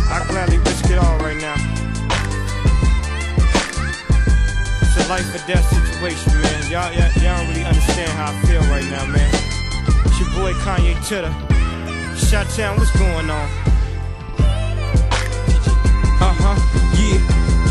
[0.09, 1.72] I gladly risk it all right now.
[5.09, 6.71] Life or death situation, man.
[6.71, 9.29] Y'all, y'all, y'all don't really understand how I feel right now, man.
[10.05, 11.33] It's your boy Kanye Titter.
[12.15, 13.49] Shot Town, what's going on?
[16.21, 16.55] Uh huh,
[16.99, 17.19] yeah,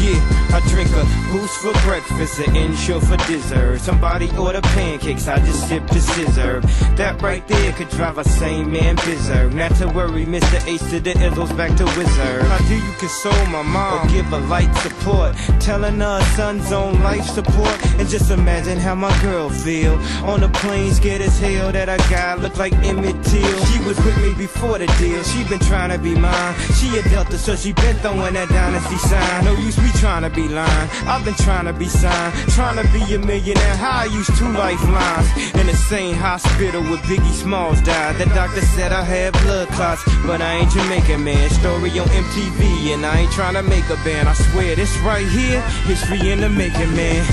[0.01, 0.57] yeah.
[0.57, 3.81] I drink a boost for breakfast, an Ensure for dessert.
[3.81, 6.61] Somebody order pancakes, I just sip the scissor.
[6.97, 9.53] That right there could drive a sane man berserk.
[9.55, 10.59] Not to worry, Mr.
[10.69, 12.43] Ace to the Illos back to Wizard.
[12.43, 17.03] How do you console my mom Or give her light support, telling her son's on
[17.03, 17.77] life support.
[17.99, 21.97] And just imagine how my girl feel on the plane, scared as hell that I
[22.11, 23.65] got look like Emmett Till.
[23.67, 26.55] She was with me before the deal, she been trying to be mine.
[26.79, 29.45] She a Delta, so she been throwing that dynasty sign.
[29.47, 30.89] No use me trying to be lying.
[31.23, 33.77] I've been trying to be signed, trying to be a millionaire.
[33.77, 38.17] How I used two lifelines in the same hospital where Biggie Smalls died.
[38.17, 41.49] The doctor said I had blood clots, but I ain't Jamaican man.
[41.51, 44.29] Story on MTV, and I ain't trying to make a band.
[44.29, 47.25] I swear this right here, history in the making, man.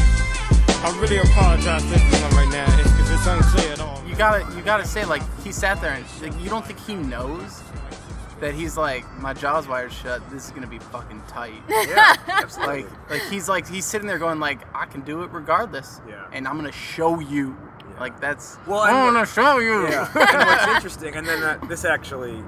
[0.85, 4.03] I really apologize to everyone right now if, if it's unclear at all.
[4.07, 6.93] You gotta you gotta say like he sat there and like you don't think he
[6.93, 7.63] knows
[8.39, 10.27] that he's like my jaw's wired shut.
[10.29, 11.61] This is gonna be fucking tight.
[11.69, 12.15] Yeah.
[12.27, 12.83] Absolutely.
[12.83, 16.01] like like he's like he's sitting there going like I can do it regardless.
[16.07, 16.25] Yeah.
[16.31, 17.57] And I'm gonna show you.
[17.99, 18.57] Like that's.
[18.65, 19.87] Well, I'm gonna show you.
[19.87, 20.07] Yeah.
[20.15, 22.41] and what's interesting, and then that, this actually,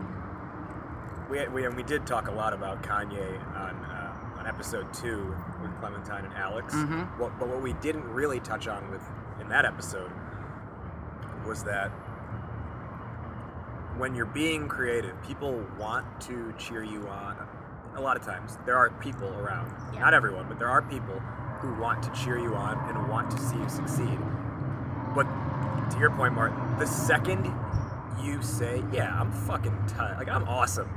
[1.30, 5.36] we, we and we did talk a lot about Kanye on uh, on episode two
[5.62, 6.74] with Clementine and Alex.
[6.74, 7.22] Mm-hmm.
[7.22, 9.02] What, but what we didn't really touch on with
[9.42, 10.12] in that episode
[11.46, 11.92] was that
[14.02, 17.38] when you're being creative, people want to cheer you on.
[17.96, 19.72] A lot of times, there are people around.
[19.94, 20.00] Yeah.
[20.00, 21.20] Not everyone, but there are people
[21.60, 24.18] who want to cheer you on and want to see you succeed.
[25.14, 25.28] But
[25.92, 27.46] to your point, Martin, the second
[28.24, 30.90] you say, "Yeah, I'm fucking tight, like I'm awesome,"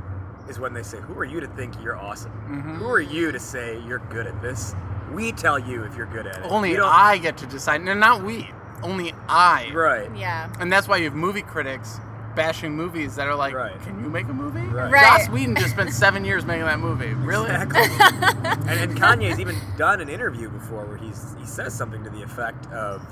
[0.48, 2.32] is when they say, "Who are you to think you're awesome?
[2.48, 2.78] Mhm.
[2.78, 4.74] Who are you to say you're good at this?"
[5.12, 6.46] We tell you if you're good at it.
[6.48, 7.82] Only I get to decide.
[7.82, 8.50] No, not we.
[8.82, 9.70] Only I.
[9.74, 10.10] Right.
[10.16, 10.48] Yeah.
[10.58, 12.00] And that's why you have movie critics
[12.34, 13.80] bashing movies that are like, Right.
[13.82, 14.90] "Can you make a movie?" Right.
[14.90, 15.02] Right.
[15.20, 17.14] Joss Whedon just spent seven years making that movie.
[17.24, 17.50] Really?
[17.50, 17.80] Exactly.
[18.70, 22.22] and, and Kanye's even done an interview before where he's he says something to the
[22.22, 23.02] effect of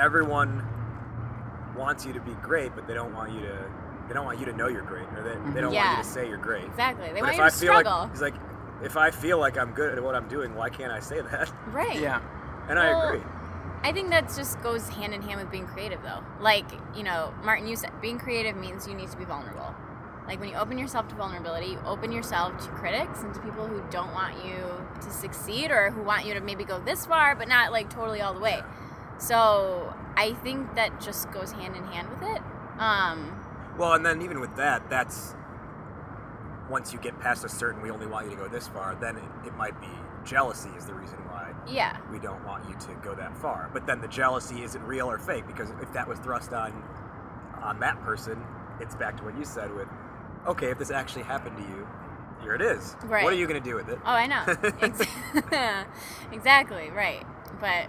[0.00, 0.64] everyone
[1.76, 3.58] wants you to be great, but they don't want you to
[4.08, 6.08] they don't want you to know you're great, or they, they don't want you to
[6.08, 6.64] say you're great.
[6.64, 7.06] Exactly.
[7.08, 7.92] They but want if you I to feel struggle.
[8.02, 8.34] like he's like,
[8.82, 11.50] if I feel like I'm good at what I'm doing, why can't I say that?
[11.68, 11.98] right.
[11.98, 12.20] Yeah.
[12.68, 13.22] And I agree.
[13.84, 16.24] I think that just goes hand in hand with being creative, though.
[16.40, 16.64] Like,
[16.96, 19.74] you know, Martin, you said being creative means you need to be vulnerable.
[20.26, 23.66] Like, when you open yourself to vulnerability, you open yourself to critics and to people
[23.66, 24.64] who don't want you
[25.02, 28.22] to succeed or who want you to maybe go this far, but not like totally
[28.22, 28.62] all the way.
[29.18, 32.42] So, I think that just goes hand in hand with it.
[32.78, 33.38] Um,
[33.76, 35.34] Well, and then even with that, that's
[36.70, 38.94] once you get past a certain, we only want you to go this far.
[38.94, 39.88] Then it, it might be
[40.24, 41.33] jealousy is the reason why
[41.68, 41.98] yeah.
[42.10, 43.70] we don't want you to go that far.
[43.72, 46.72] But then the jealousy isn't real or fake because if that was thrust on
[47.62, 48.42] on that person,
[48.80, 49.88] it's back to what you said with,
[50.46, 51.88] okay, if this actually happened to you,
[52.42, 52.94] here it is.
[53.04, 53.24] Right.
[53.24, 53.98] What are you going to do with it?
[54.04, 54.44] Oh, I know.
[56.32, 57.24] Exactly, right.
[57.60, 57.86] But,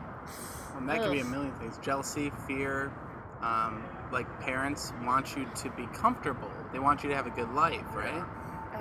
[0.77, 2.93] And that could be a million things: jealousy, fear.
[3.41, 6.51] Um, like parents want you to be comfortable.
[6.71, 8.23] They want you to have a good life, right?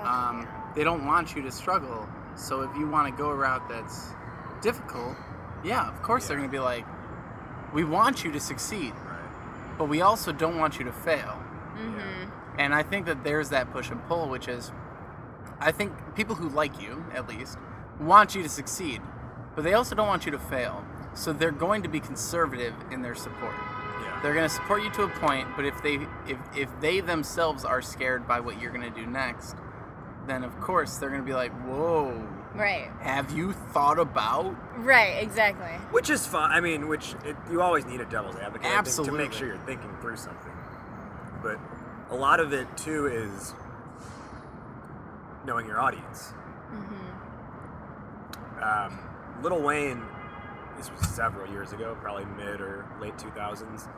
[0.02, 2.08] Um, they don't want you to struggle.
[2.36, 4.10] So if you want to go a route that's
[4.64, 5.14] difficult,
[5.62, 6.86] yeah, of course they're going to be like,
[7.74, 8.94] we want you to succeed,
[9.78, 11.34] but we also don't want you to fail.
[11.76, 14.72] hmm And I think that there's that push and pull, which is,
[15.60, 17.58] I think people who like you, at least,
[18.00, 19.02] want you to succeed,
[19.54, 20.84] but they also don't want you to fail.
[21.12, 23.54] So they're going to be conservative in their support.
[24.02, 24.18] Yeah.
[24.22, 27.64] They're going to support you to a point, but if they if if they themselves
[27.64, 29.54] are scared by what you're going to do next,
[30.26, 32.90] then of course they're going to be like, "Whoa, Right.
[33.00, 35.72] have you thought about?" Right, exactly.
[35.90, 36.50] Which is fun.
[36.52, 39.48] I mean, which it, you always need a devil's advocate I think, to make sure
[39.48, 40.52] you're thinking through something.
[41.42, 41.58] But
[42.10, 43.54] a lot of it too is
[45.44, 46.32] knowing your audience.
[48.62, 48.98] Um,
[49.42, 50.02] Lil Wayne,
[50.76, 53.88] this was several years ago, probably mid or late 2000s.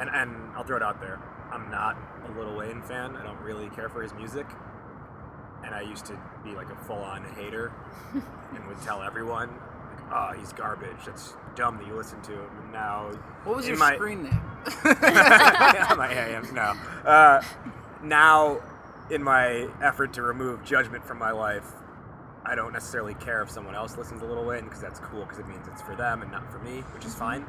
[0.00, 1.20] And, and I'll throw it out there.
[1.52, 3.16] I'm not a Lil Wayne fan.
[3.16, 4.46] I don't really care for his music.
[5.64, 7.72] And I used to be like a full on hater
[8.14, 10.96] and would tell everyone, like, oh, he's garbage.
[11.04, 12.48] That's dumb that you listen to him.
[12.62, 13.10] And now.
[13.44, 14.40] What was your my- screen name?
[14.84, 16.74] yeah, my AM, no.
[17.08, 17.42] Uh,
[18.02, 18.60] now,
[19.10, 21.72] in my effort to remove judgment from my life,
[22.44, 25.38] I don't necessarily care if someone else listens to Lil Wayne because that's cool because
[25.38, 27.44] it means it's for them and not for me, which is fine.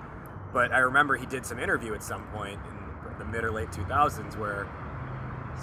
[0.51, 2.59] But I remember he did some interview at some point
[3.11, 4.67] in the mid or late 2000s where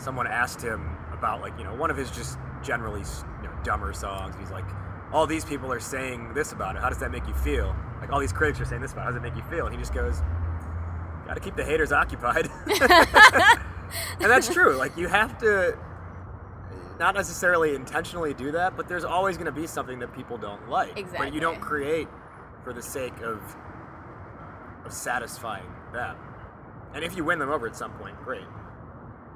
[0.01, 3.03] someone asked him about like you know one of his just generally
[3.43, 4.35] you know dumber songs.
[4.39, 4.65] He's like,
[5.13, 6.83] all these people are saying this about it.
[6.83, 7.75] How does that make you feel?
[8.01, 9.03] Like all these critics are saying this about.
[9.03, 9.05] It.
[9.05, 9.67] How does it make you feel?
[9.67, 10.21] And he just goes,
[11.27, 12.49] got to keep the haters occupied.
[12.67, 14.77] and that's true.
[14.77, 15.79] Like you have to
[16.99, 20.69] not necessarily intentionally do that, but there's always going to be something that people don't
[20.69, 20.97] like.
[20.97, 21.27] Exactly.
[21.27, 22.09] But you don't create
[22.65, 23.41] for the sake of
[24.85, 26.17] of satisfying them.
[26.95, 28.47] And if you win them over at some point, great.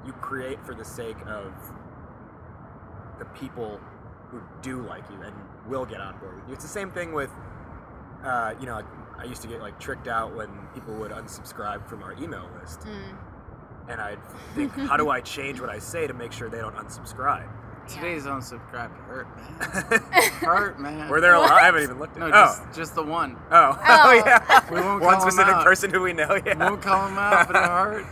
[0.05, 1.53] You create for the sake of
[3.19, 3.79] the people
[4.29, 5.33] who do like you and
[5.67, 6.53] will get on board with you.
[6.53, 7.29] It's the same thing with,
[8.23, 8.81] uh, you know,
[9.17, 12.79] I used to get like tricked out when people would unsubscribe from our email list,
[12.81, 13.17] Mm.
[13.89, 14.23] and I'd
[14.55, 17.47] think, how do I change what I say to make sure they don't unsubscribe?
[17.95, 20.01] Today's unsubscribe hurt, man.
[20.41, 21.09] hurt, man.
[21.09, 21.51] Were there a lot?
[21.51, 22.19] I haven't even looked at.
[22.19, 23.35] No, oh, just just the one.
[23.51, 24.13] oh, oh, Oh.
[24.25, 24.69] yeah.
[24.71, 25.63] We won't One call 'em specific out.
[25.63, 26.39] person who we know.
[26.45, 26.57] Yeah.
[26.69, 28.05] Won't call him out, but it hurt.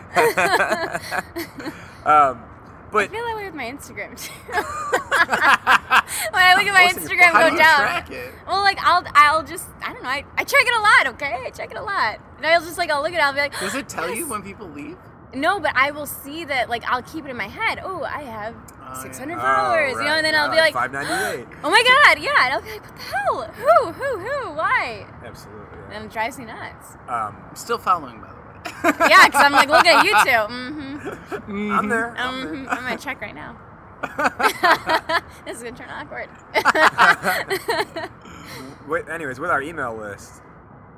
[2.06, 2.44] um,
[2.92, 4.34] I feel that way with my Instagram too.
[4.52, 7.78] when I look at my Posting- Instagram How do go you down.
[7.80, 8.34] track it?
[8.48, 11.44] Well, like I'll, I'll just, I don't know, I, I check it a lot, okay?
[11.46, 13.40] I check it a lot, and I'll just like, I'll look at it, I'll be
[13.40, 14.98] like, Does it tell you when people leave?
[15.36, 17.80] No, but I will see that, like, I'll keep it in my head.
[17.84, 20.92] Oh, I have Oh, 600 Oh, followers, you know, and then I'll be like, five
[20.92, 21.48] ninety eight.
[21.64, 23.44] oh my god, yeah, and I'll be like, what the hell?
[23.44, 25.06] Who, who, who, why?
[25.24, 25.78] Absolutely.
[25.94, 26.96] And it drives me nuts.
[27.08, 29.10] Um, I'm still following, by the way.
[29.10, 30.54] Yeah, because I'm like, look at you two.
[30.54, 31.72] Mm-hmm.
[31.72, 32.16] I'm there.
[32.18, 32.72] I'm Um, there.
[32.72, 33.58] I'm gonna check right now.
[35.46, 36.30] this is gonna turn awkward.
[38.88, 40.42] With, anyways, with our email list,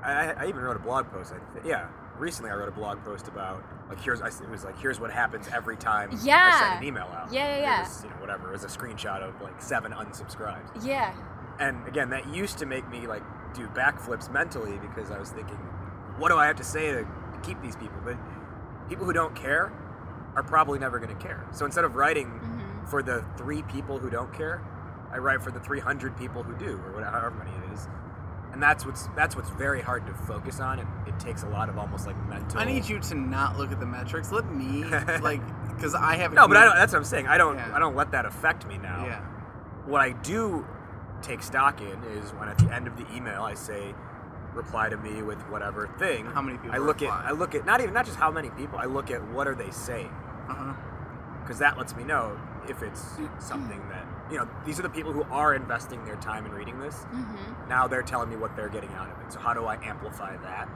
[0.04, 1.34] I, I- I even wrote a blog post.
[1.34, 1.88] I yeah,
[2.22, 5.12] recently I wrote a blog post about like here's I, it was like here's what
[5.12, 6.52] happens every time yeah.
[6.54, 7.34] I send an email out.
[7.34, 7.82] Yeah, yeah, It yeah.
[7.82, 8.50] was, you know, whatever.
[8.50, 10.86] It was a screenshot of like seven unsubscribes.
[10.86, 11.14] yeah.
[11.60, 15.58] And again, that used to make me like do backflips mentally because I was thinking,
[16.18, 17.06] what do I have to say to
[17.44, 17.98] keep these people?
[18.06, 18.18] But
[18.88, 19.72] people who don't care
[20.36, 21.46] are probably never going to care.
[21.52, 22.86] So instead of writing Mm-hmm.
[22.88, 24.62] for the three people who don't care,
[25.12, 27.88] I write for the 300 people who do, or whatever, however many it is.
[28.54, 30.80] And that's what's that's what's very hard to focus on.
[30.80, 32.60] It, it takes a lot of almost like mental.
[32.60, 34.32] I need you to not look at the metrics.
[34.32, 34.84] Let me,
[35.22, 35.42] like,
[35.76, 36.34] because I have.
[36.34, 37.28] No, but I don't, that's what I'm saying.
[37.28, 37.72] I don't Yeah.
[37.74, 39.06] I don't let that affect me now.
[39.06, 39.22] Yeah.
[39.86, 40.66] What I do
[41.22, 43.94] take stock in is when at the end of the email I say,
[44.54, 46.26] reply to me with whatever thing.
[46.26, 47.20] How many people I look reply?
[47.20, 48.78] at I look at not even not just how many people.
[48.80, 50.12] I look at what are they saying
[50.50, 50.74] Uh-huh.
[51.42, 52.38] because that lets me know
[52.68, 56.46] if it's something that you know these are the people who are investing their time
[56.46, 56.96] in reading this.
[56.96, 57.70] Mm-hmm.
[57.70, 59.34] Now they're telling me what they're getting out of it.
[59.34, 60.70] So how do I amplify that?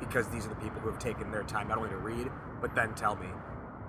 [0.00, 2.74] Because these are the people who have taken their time not only to read, but
[2.74, 3.28] then tell me,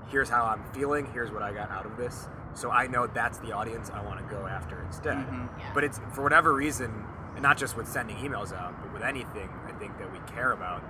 [0.09, 2.27] here's how I'm feeling, here's what I got out of this.
[2.53, 5.17] So I know that's the audience I want to go after instead.
[5.17, 5.49] Mhm.
[5.57, 5.71] Yeah.
[5.73, 9.49] But it's for whatever reason, and not just with sending emails out, but with anything
[9.67, 10.83] I think that we care about,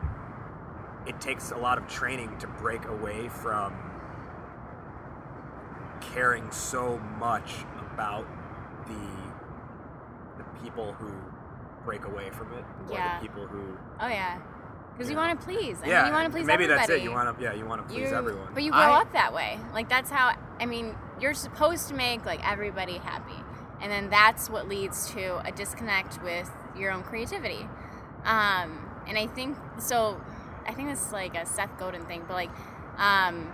[1.05, 3.73] it takes a lot of training to break away from
[6.13, 7.51] caring so much
[7.93, 8.25] about
[8.87, 11.11] the the people who
[11.85, 13.19] break away from it, or Yeah.
[13.19, 14.37] the people who Oh yeah.
[14.93, 15.77] Because you want to please.
[15.83, 16.87] I yeah, mean, you want to please maybe everybody.
[16.87, 17.03] that's it.
[17.03, 18.49] You want to yeah, you want to please You- everyone.
[18.53, 19.59] But you grow I- up that way.
[19.73, 20.33] Like that's how.
[20.59, 23.39] I mean, you're supposed to make like everybody happy,
[23.81, 27.67] and then that's what leads to a disconnect with your own creativity.
[28.25, 30.19] Um, and I think so.
[30.67, 32.51] I think this is like a Seth Godin thing, but like,
[32.97, 33.51] um,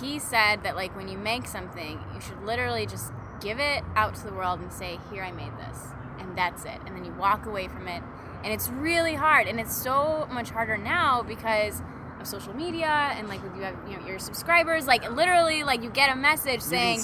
[0.00, 4.14] he said that like when you make something, you should literally just give it out
[4.16, 5.78] to the world and say, "Here, I made this,"
[6.18, 6.80] and that's it.
[6.86, 8.02] And then you walk away from it,
[8.44, 11.82] and it's really hard, and it's so much harder now because
[12.20, 14.86] of social media and like with you have you know your subscribers.
[14.86, 17.00] Like literally, like you get a message saying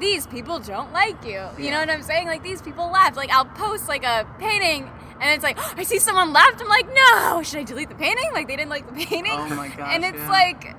[0.00, 1.46] these people don't like you.
[1.58, 2.26] You know what I'm saying?
[2.26, 3.16] Like these people left.
[3.16, 6.60] Like I'll post like a painting and it's like I see someone left.
[6.60, 8.30] I'm like, no, should I delete the painting?
[8.32, 9.32] Like they didn't like the painting.
[9.32, 10.30] Oh my gosh, And it's yeah.
[10.30, 10.76] like,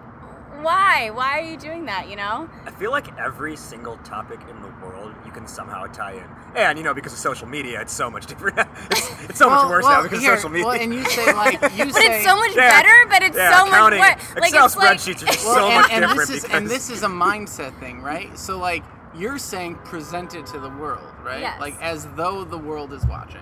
[0.66, 1.12] why?
[1.12, 2.10] Why are you doing that?
[2.10, 2.50] You know?
[2.66, 6.26] I feel like every single topic in the world you can somehow tie in.
[6.56, 8.58] And you know, because of social media, it's so much different.
[8.92, 10.66] it's, it's so much worse well, now because here, of social media.
[10.66, 12.18] Well, and you say like you But say.
[12.18, 12.82] it's so much Yeah.
[12.82, 13.10] better.
[13.10, 14.36] But it's yeah, so accounting, much worse.
[14.36, 16.44] Like Excel it's like spreadsheets are just Well, so and, much and different this is
[16.44, 18.38] because and this is a mindset thing, right?
[18.38, 18.84] So like
[19.16, 21.42] you're saying present it to the world, right?
[21.42, 21.62] Yes.
[21.62, 23.42] Like as though the world is watching.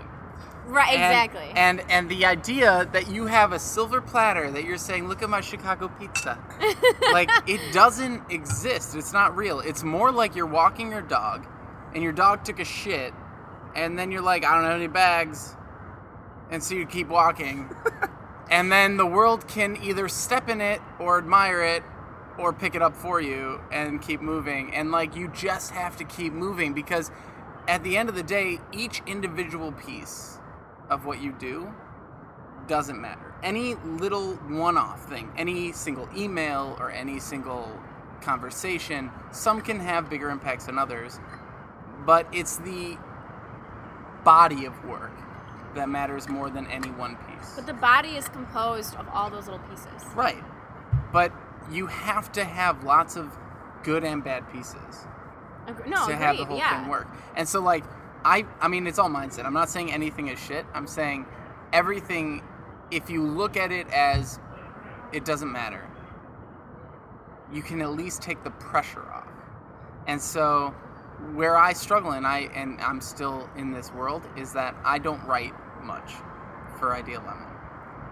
[0.66, 1.52] Right, And- exactly.
[1.56, 5.30] And and the idea that you have a silver platter that you're saying, look at
[5.30, 6.38] my Chicago pizza.
[7.12, 8.96] like it doesn't exist.
[8.96, 9.60] It's not real.
[9.60, 11.46] It's more like you're walking your dog
[11.94, 13.14] and your dog took a shit
[13.76, 15.56] and then you're like, I don't have any bags.
[16.52, 17.70] And so you keep walking.
[18.52, 21.84] and then the world can either step in it or admire it
[22.38, 24.74] or pick it up for you and keep moving.
[24.74, 27.10] And like you just have to keep moving because
[27.68, 30.33] at the end of the day, each individual piece
[30.94, 31.68] of what you do
[32.68, 33.34] doesn't matter.
[33.44, 37.70] Any little one off thing, any single email or any single
[38.22, 41.20] conversation, some can have bigger impacts than others,
[42.06, 42.98] but it's the
[44.24, 45.12] body of work
[45.76, 47.56] that matters more than any one piece.
[47.56, 49.90] but the body is composed of all those little pieces.
[50.16, 50.42] Right.
[51.12, 51.34] But
[51.72, 53.36] you have to have lots of
[53.84, 55.08] good and bad pieces
[55.68, 56.82] Agre- No, to have the whole yeah.
[56.82, 57.08] thing work.
[57.36, 57.84] And so like
[58.26, 59.46] I I mean it's all mindset.
[59.46, 60.66] I'm not saying anything is shit.
[60.74, 61.26] I'm saying
[61.72, 62.44] everything
[62.92, 64.40] if you look at it as
[65.12, 65.88] it doesn't matter,
[67.52, 69.28] you can at least take the pressure off.
[70.08, 70.74] And so
[71.34, 75.24] where I struggle and I and I'm still in this world is that I don't
[75.26, 76.14] write much
[76.80, 77.48] for Idea Lemon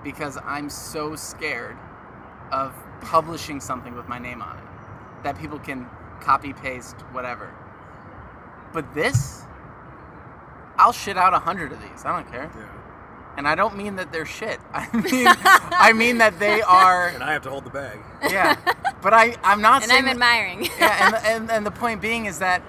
[0.03, 1.77] because I'm so scared
[2.51, 4.63] of publishing something with my name on it
[5.23, 5.87] that people can
[6.19, 7.53] copy paste whatever.
[8.73, 9.43] But this,
[10.81, 12.03] I'll shit out a hundred of these.
[12.05, 12.51] I don't care,
[13.37, 14.59] and I don't mean that they're shit.
[14.73, 17.09] I mean, I mean that they are.
[17.09, 17.99] and I have to hold the bag.
[18.27, 18.55] Yeah,
[19.03, 19.83] but I I'm not.
[19.83, 20.65] And saying I'm that- admiring.
[20.79, 22.63] yeah, and, and and the point being is that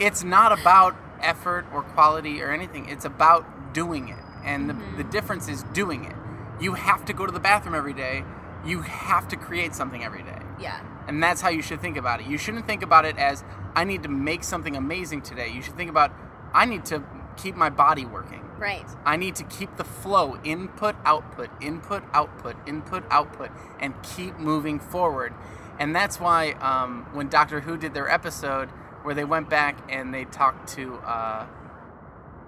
[0.00, 2.88] it's not about effort or quality or anything.
[2.88, 5.10] It's about doing it, and the, the mm-hmm.
[5.10, 6.16] difference is doing it.
[6.60, 8.24] You have to go to the bathroom every day.
[8.66, 10.38] You have to create something every day.
[10.60, 10.80] Yeah.
[11.08, 12.26] And that's how you should think about it.
[12.26, 13.42] You shouldn't think about it as
[13.74, 15.48] I need to make something amazing today.
[15.48, 16.12] You should think about
[16.54, 17.02] I need to
[17.36, 18.42] keep my body working.
[18.58, 18.86] Right.
[19.04, 24.78] I need to keep the flow input, output, input, output, input, output, and keep moving
[24.78, 25.34] forward.
[25.78, 28.68] And that's why um, when Doctor Who did their episode
[29.02, 31.46] where they went back and they talked to uh,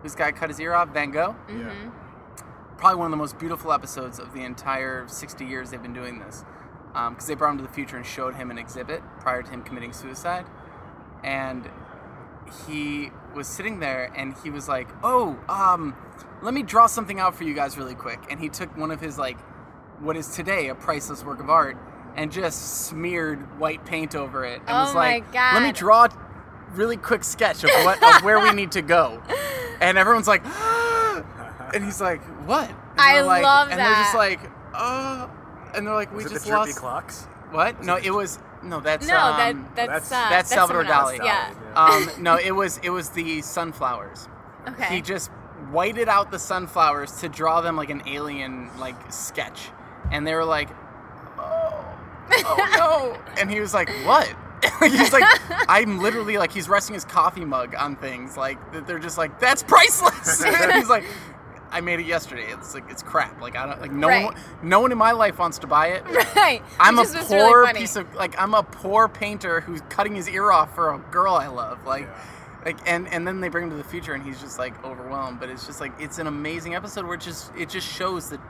[0.03, 0.91] who's guy cut his ear off?
[0.91, 1.35] Van Gogh?
[1.49, 1.91] Mm-hmm.
[2.77, 6.19] Probably one of the most beautiful episodes of the entire 60 years they've been doing
[6.19, 6.45] this.
[6.93, 9.63] Because they brought him to the future and showed him an exhibit prior to him
[9.63, 10.47] committing suicide.
[11.25, 11.69] And
[12.67, 15.95] he was sitting there and he was like, "Oh, um,
[16.43, 19.01] let me draw something out for you guys really quick." And he took one of
[19.01, 19.39] his like,
[20.01, 21.77] what is today a priceless work of art,
[22.17, 26.05] and just smeared white paint over it and Oh was my like, "Let me draw
[26.05, 26.11] a
[26.75, 29.23] really quick sketch of what of where we need to go."
[29.81, 30.43] And everyone's like,
[31.75, 34.41] and he's like, "What?" And I they're like, love And they're just like,
[34.73, 35.27] "Uh,"
[35.75, 37.25] and they're like, "We Was it just the Jerky lost." Clocks?
[37.51, 37.83] What?
[37.85, 38.81] No, it was no.
[38.81, 41.19] That's No, um, that that's that's- uh, that's Salvador someone else.
[41.19, 41.25] Dali.
[41.25, 41.55] Yeah.
[41.77, 44.29] um, no, it was it was the sunflowers.
[44.69, 44.97] Okay.
[44.97, 45.31] He just
[45.71, 49.69] whited out the sunflowers to draw them like an alien like sketch,
[50.11, 50.71] and they were like,
[51.39, 51.85] "Oh,
[52.33, 54.33] oh no!" and he was like, "What?"
[54.81, 55.25] he's like,
[55.69, 59.39] "I'm literally like he's resting his coffee mug on things like that they're just like
[59.39, 61.05] that's priceless." and he's like.
[61.75, 62.47] I made it yesterday.
[62.53, 63.41] It's like it's crap.
[63.41, 64.25] Like I don't like no Right.
[64.25, 66.05] one no one in my life wants to buy it.
[66.37, 66.63] right.
[66.81, 69.81] I'm a Which is what's poor really piece of like I'm a poor painter who's
[69.91, 71.85] cutting his ear off for a girl I love.
[71.85, 72.09] Like
[72.65, 75.41] like and and then they bring him to the future and he's just like overwhelmed.
[75.41, 78.41] But it's just like it's an amazing episode where it just it just shows the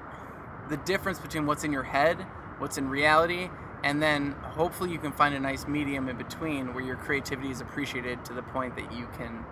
[0.68, 2.18] the difference between what's in your head,
[2.58, 3.50] what's in reality,
[3.82, 7.60] and then hopefully you can find a nice medium in between where your creativity is
[7.60, 9.44] appreciated to the point that you can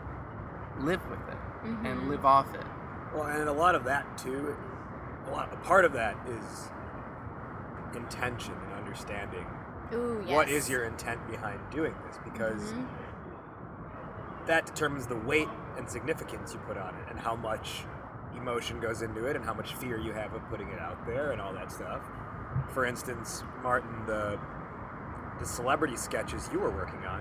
[0.80, 1.86] live with it Mm-hmm.
[1.86, 2.64] and live off it.
[3.14, 4.56] Well, and a lot of that too,
[5.26, 6.68] a lot, a part of that is
[7.94, 9.46] intention and understanding
[9.92, 10.34] Ooh, yes.
[10.34, 12.86] what is your intent behind doing this because Mhm.
[14.46, 17.84] that determines the weight and significance you put on it and how much
[18.34, 21.32] emotion goes into it and how much fear you have of putting it out there
[21.32, 22.00] and all that stuff.
[22.68, 24.38] For instance, Martin, the
[25.38, 27.20] the celebrity sketches you were working on,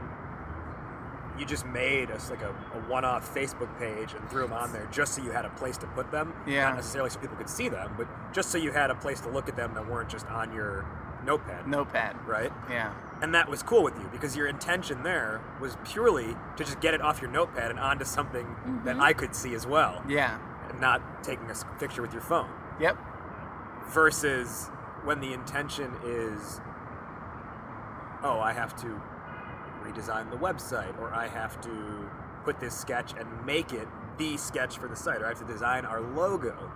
[1.40, 4.88] you just made us like a, a one-off Facebook page and threw them on there
[4.92, 6.34] just so you had a place to put them.
[6.48, 6.66] Yeah.
[6.66, 9.30] Not necessarily so people could see them, but just so you had a place to
[9.30, 10.86] look at them that weren't just on your
[11.26, 11.68] notepad.
[11.68, 12.16] Notepad.
[12.28, 12.52] Right?
[12.70, 12.94] Yeah.
[13.22, 16.94] And that was cool with you because your intention there was purely to just get
[16.94, 18.46] it off your notepad and onto something
[18.84, 19.02] that mm-hmm.
[19.02, 20.40] I could see as well, Yeah.
[20.70, 22.50] and not taking a picture with your phone.
[22.80, 22.98] Yep.
[23.90, 24.68] Versus
[25.04, 26.62] when the intention is,
[28.24, 29.02] oh, I have to
[29.92, 32.10] redesign the website, or I have to
[32.44, 33.88] put this sketch and make it
[34.18, 36.72] the sketch for the site, or I have to design our logo.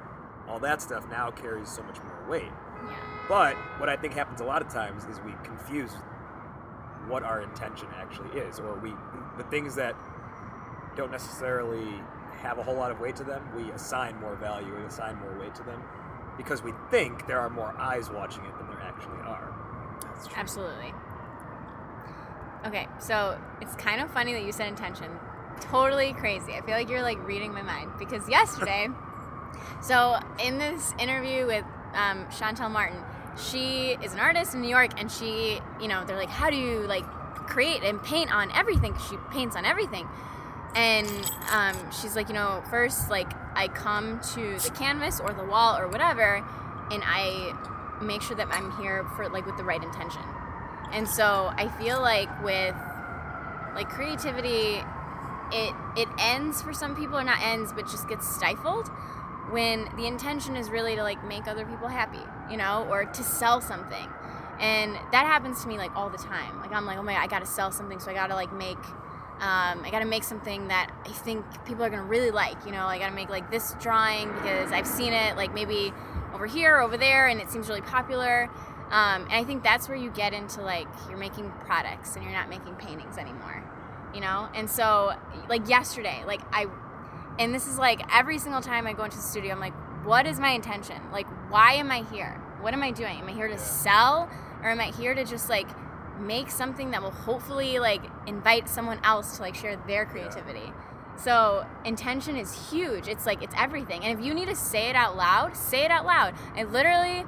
[0.48, 2.52] All that stuff now carries so much more weight.
[2.86, 2.96] Yeah.
[3.28, 5.92] But what I think happens a lot of times is we confuse
[7.08, 8.94] what our intention actually is, or we
[9.38, 9.96] the things that
[10.96, 12.02] don't necessarily
[12.42, 15.38] have a whole lot of weight to them, we assign more value and assign more
[15.40, 15.82] weight to them
[16.38, 19.54] because we think there are more eyes watching it than there actually are.
[20.02, 20.36] That's true.
[20.38, 20.94] Absolutely.
[22.66, 25.06] Okay, so it's kind of funny that you said intention.
[25.62, 26.54] Totally crazy.
[26.54, 28.88] I feel like you're like reading my mind because yesterday,
[29.82, 31.64] so in this interview with
[31.94, 32.98] um, Shantell Martin,
[33.38, 36.58] she is an artist in New York, and she, you know, they're like, how do
[36.58, 37.06] you like
[37.48, 38.96] create and paint on everything?
[39.10, 40.08] she paints on everything.
[40.76, 41.08] And
[41.52, 45.78] um, she's like, you know, first, like, I come to the canvas or the wall
[45.78, 46.44] or whatever,
[46.92, 47.54] and I
[48.02, 50.22] make sure that I'm here for like with the right intention.
[50.92, 52.76] And so I feel like with
[53.76, 54.82] like creativity,
[55.52, 58.90] it it ends for some people or not ends, but just gets stifled
[59.52, 63.24] when the intention is really to like make other people happy, you know, or to
[63.24, 64.10] sell something.
[64.60, 66.60] And that happens to me like all the time.
[66.60, 68.80] Like I'm like, oh my, I gotta sell something, so I gotta like make
[69.36, 72.66] um, I gotta make something that I think people are gonna really like.
[72.66, 75.92] You know, I gotta make like this drawing because I've seen it like maybe
[76.34, 78.50] over here, over there, and it seems really popular.
[78.92, 82.34] Um, and I think that's where you get into like you're making products and you're
[82.34, 83.64] not making paintings anymore.
[84.14, 85.14] You know, and so
[85.50, 86.68] like yesterday, like I,
[87.38, 89.74] and this is like every single time I go into the studio, I'm like,
[90.06, 90.96] what is my intention?
[91.12, 92.42] Like, why am I here?
[92.62, 93.20] What am I doing?
[93.20, 94.30] Am I here to sell,
[94.64, 95.68] or am I here to just like
[96.20, 100.72] make something that will hopefully like invite someone else to like share their creativity.
[101.18, 103.08] So intention is huge.
[103.08, 104.04] It's like it's everything.
[104.04, 106.34] And if you need to say it out loud, say it out loud.
[106.56, 107.26] I literally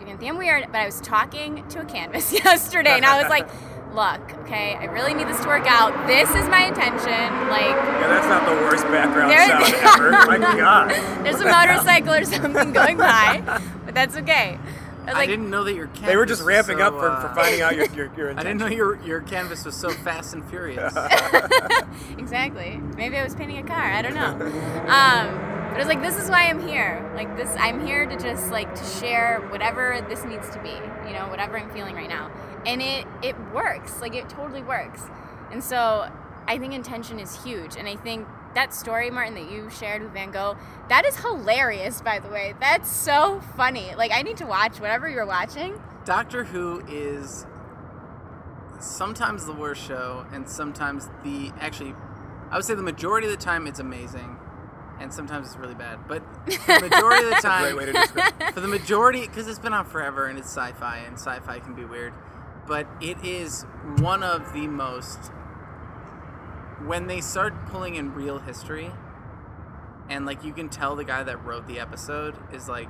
[0.00, 3.48] you're I'm weird, but I was talking to a canvas yesterday and I was like,
[3.94, 6.06] look, okay, I really need this to work out.
[6.06, 7.48] This is my intention.
[7.48, 10.10] Like Yeah, that's not the worst background There- sound ever.
[10.26, 10.90] My God.
[11.24, 14.58] there's a motorcycle or something going by, but that's okay.
[15.06, 17.08] I was I didn't know that your canvas They were just ramping so, up for,
[17.08, 19.90] uh, for finding out your your, your I didn't know your your canvas was so
[19.90, 20.92] fast and furious.
[22.18, 22.80] exactly.
[22.96, 23.80] Maybe I was painting a car.
[23.92, 24.32] I don't know.
[24.88, 27.12] Um, but I was like, this is why I'm here.
[27.14, 30.70] Like this, I'm here to just like to share whatever this needs to be.
[31.06, 32.30] You know, whatever I'm feeling right now,
[32.64, 34.00] and it it works.
[34.00, 35.02] Like it totally works.
[35.52, 36.10] And so
[36.46, 38.26] I think intention is huge, and I think.
[38.54, 40.56] That story, Martin, that you shared with Van Gogh,
[40.88, 42.54] that is hilarious, by the way.
[42.58, 43.94] That's so funny.
[43.94, 45.78] Like, I need to watch whatever you're watching.
[46.06, 47.44] Doctor Who is
[48.80, 51.92] sometimes the worst show, and sometimes the actually,
[52.50, 54.38] I would say the majority of the time it's amazing,
[55.00, 56.06] and sometimes it's really bad.
[56.08, 59.72] But the majority of the time, Great way to for the majority, because it's been
[59.74, 62.12] on forever and it's sci-fi, and sci-fi can be weird,
[62.66, 63.62] but it is
[63.98, 65.30] one of the most.
[66.84, 68.90] When they start pulling in real history,
[70.08, 72.88] and like you can tell the guy that wrote the episode is like,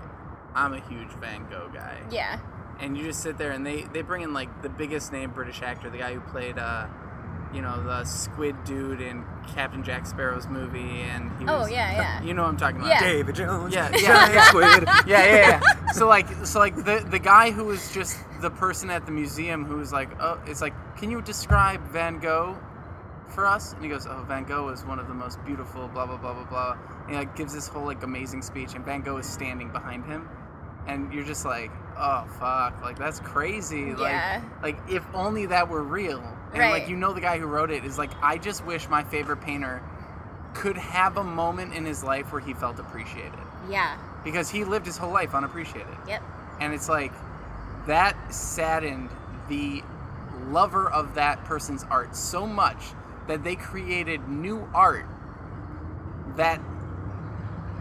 [0.55, 2.39] I'm a huge Van Gogh guy Yeah.
[2.81, 5.63] and you just sit there and they they bring in like the biggest name British
[5.63, 6.87] actor, the guy who played uh
[7.57, 11.93] you know the squid dude in Captain Jack Sparrow's movie, and he Oh, was, yeah,
[12.21, 12.23] yeah.
[12.23, 12.91] you know what I'm talking about.
[12.91, 13.01] Yeah.
[13.03, 13.75] David Jones.
[13.75, 14.45] Yeah, Giant yeah, yeah.
[14.45, 14.85] Squid.
[15.07, 15.93] yeah, yeah, yeah.
[15.93, 19.65] So like, so like the the guy who was just the person at the museum
[19.65, 22.57] who was like, oh, it's like, can you describe Van Gogh
[23.31, 23.73] for us?
[23.73, 26.35] And he goes, oh, Van Gogh is one of the most beautiful, blah blah blah
[26.35, 26.77] blah blah.
[27.05, 30.05] And he like gives this whole like amazing speech, and Van Gogh is standing behind
[30.05, 30.29] him,
[30.87, 33.95] and you're just like, oh fuck, like that's crazy.
[33.99, 34.43] Yeah.
[34.63, 36.23] Like, like if only that were real.
[36.53, 36.81] And Right.
[36.81, 39.41] like you know the guy who wrote it is like, I just wish my favorite
[39.41, 39.83] painter
[40.55, 43.39] could have a moment in his life where he felt appreciated
[43.69, 43.97] Yeah.
[44.25, 45.97] because he lived his whole life unappreciated.
[46.09, 46.23] Yep.
[46.61, 47.13] And it's like
[47.87, 49.11] that saddened
[49.49, 49.83] the
[50.49, 52.79] lover of that person's art so much
[53.27, 55.05] that they created new art
[56.37, 56.61] that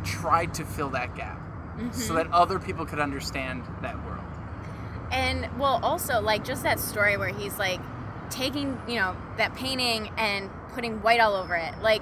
[0.04, 1.35] tried to fill that gap
[1.78, 2.16] so mm-hmm.
[2.16, 4.24] that other people could understand that world.
[5.12, 7.82] And well, also like just that story where he's like
[8.30, 11.74] taking you know that painting and putting white all over it.
[11.82, 12.02] Like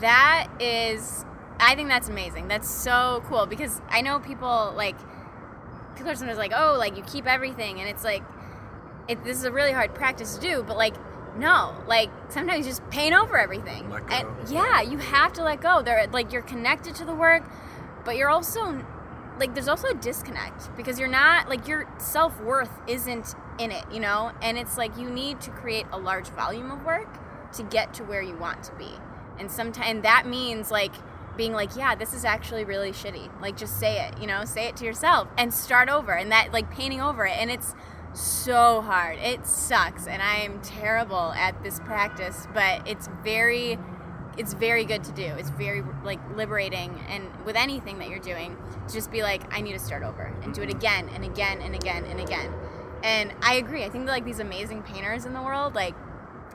[0.00, 1.24] that is,
[1.58, 2.48] I think that's amazing.
[2.48, 4.96] That's so cool because I know people like
[5.94, 8.22] people are sometimes like, oh, like you keep everything, and it's like
[9.08, 10.94] it, this is a really hard practice to do, but like.
[11.36, 13.88] No, like sometimes you just paint over everything.
[13.90, 14.14] Let go.
[14.14, 15.82] And yeah, you have to let go.
[15.82, 17.44] They're like you're connected to the work,
[18.08, 18.82] but you're also
[19.38, 24.00] like there's also a disconnect because you're not like your self-worth isn't in it you
[24.00, 24.32] know?
[24.40, 27.18] And it's like you need to create a large volume of work
[27.52, 28.90] to get to where you want to be.
[29.38, 30.94] And sometimes that means like
[31.36, 33.28] being like yeah this is actually really shitty.
[33.42, 34.46] Like just say it you know?
[34.46, 37.36] Say it to yourself and start over and that like painting over it.
[37.36, 37.74] And it's
[38.14, 39.18] so hard.
[39.18, 43.78] It sucks and i am terrible at this practice but it's very
[44.38, 45.24] it's very good to do.
[45.24, 49.60] It's very like liberating, and with anything that you're doing, to just be like, I
[49.60, 52.52] need to start over and do it again and again and again and again.
[53.02, 53.84] And I agree.
[53.84, 55.94] I think that like these amazing painters in the world, like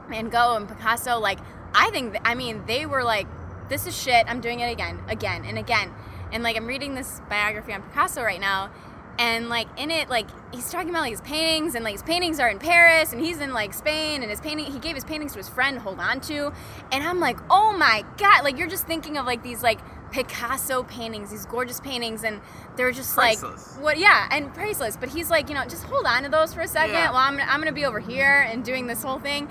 [0.10, 1.40] Van Gogh and Picasso, like
[1.76, 3.28] I think, I mean, they were like,
[3.70, 4.26] this is shit.
[4.28, 5.92] I'm doing it again, again and again.
[6.32, 8.72] And like I'm reading this biography on Picasso right now,
[9.20, 12.40] and like in it like he's talking about like his paintings and like his paintings
[12.40, 15.34] are in paris and he's in like spain and his painting he gave his paintings
[15.34, 16.52] to his friend to hold on to
[16.92, 19.80] and i'm like oh my god like you're just thinking of like these like
[20.12, 22.40] picasso paintings these gorgeous paintings and
[22.76, 23.76] they're just Priceless.
[23.76, 26.54] like what yeah and priceless but he's like you know just hold on to those
[26.54, 27.10] for a second Yeah.
[27.12, 29.50] well I'm gonna, I'm gonna be over here and doing this whole thing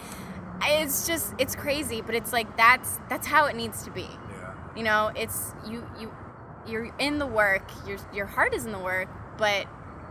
[0.64, 4.54] it's just it's crazy but it's like that's that's how it needs to be Yeah.
[4.76, 6.12] you know it's you you
[6.66, 9.08] you're in the work your your heart is in the work
[9.42, 9.66] but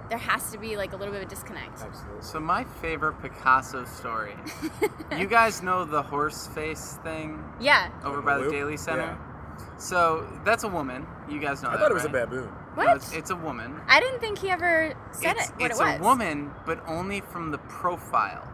[0.09, 2.21] there has to be like a little bit of a disconnect Absolutely.
[2.21, 4.35] So my favorite Picasso story.
[5.17, 8.51] you guys know the horse face thing yeah over by the Loop?
[8.51, 9.03] Daley Center?
[9.03, 9.77] Yeah.
[9.77, 11.07] So that's a woman.
[11.29, 11.75] You guys know that.
[11.75, 12.23] I that, thought it was right?
[12.23, 12.49] a baboon.
[12.75, 13.79] what No, it's, it's a woman.
[13.87, 16.83] i didn't think he ever said it's it what it's it was a woman, but
[16.87, 18.45] only from the profile.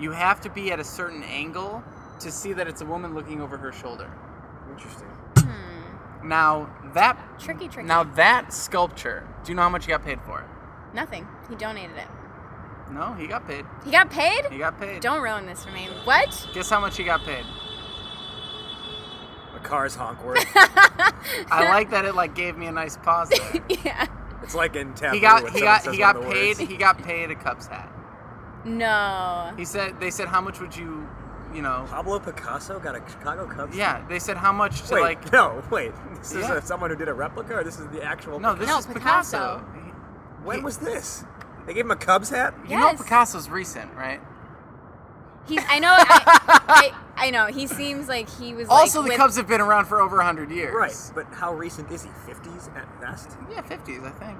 [0.00, 1.84] You have to be at a certain angle
[2.18, 4.10] to see that it's a woman looking over her shoulder.
[4.72, 5.08] Interesting.
[5.38, 6.28] hmm.
[6.28, 10.20] Now that tricky tricky now that sculpture, do you know how much he got paid
[10.22, 10.46] for it?
[10.94, 12.08] nothing he donated it
[12.92, 13.64] No, he got paid.
[13.84, 15.00] he got paid He got paid.
[15.00, 17.44] don't ruin this for me what Guess how much he got paid?
[19.54, 20.44] A car's honk worth.
[21.50, 23.62] I like that it like gave me a nice pause there.
[23.84, 24.06] yeah
[24.42, 25.14] it's like in Taboo.
[25.16, 26.58] he got he got he got paid words.
[26.60, 27.90] he got paid a Cubs hat.
[28.64, 31.08] no He said they said how much would you
[31.56, 33.74] you know Pablo Picasso got a Chicago Cubs.
[33.76, 35.92] yeah they said how much to Wait, like no, wait.
[36.18, 36.52] This is Yeah.
[36.54, 38.38] uh someone who did a replica, or this is the actual?
[38.38, 39.00] no this No, is Picasso.
[39.64, 39.64] Picasso.
[40.44, 41.24] When he- was this?
[41.66, 42.54] They gave him a Cubs hat.
[42.68, 44.20] You know Picasso's recent, right?
[45.48, 46.92] he's i know I, I,
[47.26, 49.86] I know he seems like he was Also, like, the with- Cubs have been around
[49.86, 50.74] for over hundred years.
[50.74, 52.10] Right, but how recent is he?
[52.26, 53.30] Fifties at best.
[53.50, 54.38] Yeah, fifties, I think.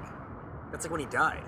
[0.71, 1.43] That's like when he died.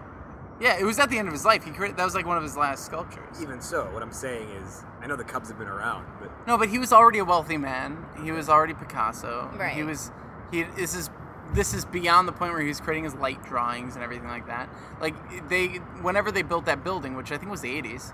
[0.59, 1.63] Yeah, it was at the end of his life.
[1.63, 3.41] He created that was like one of his last sculptures.
[3.41, 6.57] Even so, what I'm saying is, I know the Cubs have been around, but No,
[6.57, 8.05] but he was already a wealthy man.
[8.23, 9.49] He was already Picasso.
[9.57, 9.73] Right.
[9.73, 10.11] He was.
[10.51, 11.09] He this is
[11.53, 14.47] this is beyond the point where he was creating his light drawings and everything like
[14.47, 14.69] that.
[15.01, 15.67] Like they,
[16.01, 18.13] whenever they built that building, which I think was the '80s,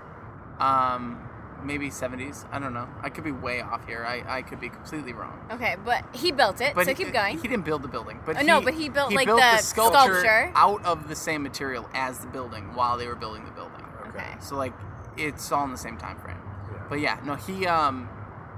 [0.60, 1.25] um,
[1.62, 2.46] maybe '70s.
[2.52, 2.88] I don't know.
[3.02, 4.04] I could be way off here.
[4.04, 5.38] I, I could be completely wrong.
[5.50, 7.38] Okay, but he built it, so he, keep going.
[7.38, 9.98] He didn't build the building, but Oh, no, but he built, like, built the sculpture,
[10.20, 10.52] sculpture.
[10.54, 13.84] out of the same material as the building while they were building the building.
[14.08, 14.34] okay.
[14.40, 14.72] So like
[15.16, 16.36] it's all in the same time frame.
[16.72, 16.82] Yeah.
[16.88, 18.08] But yeah, no, he um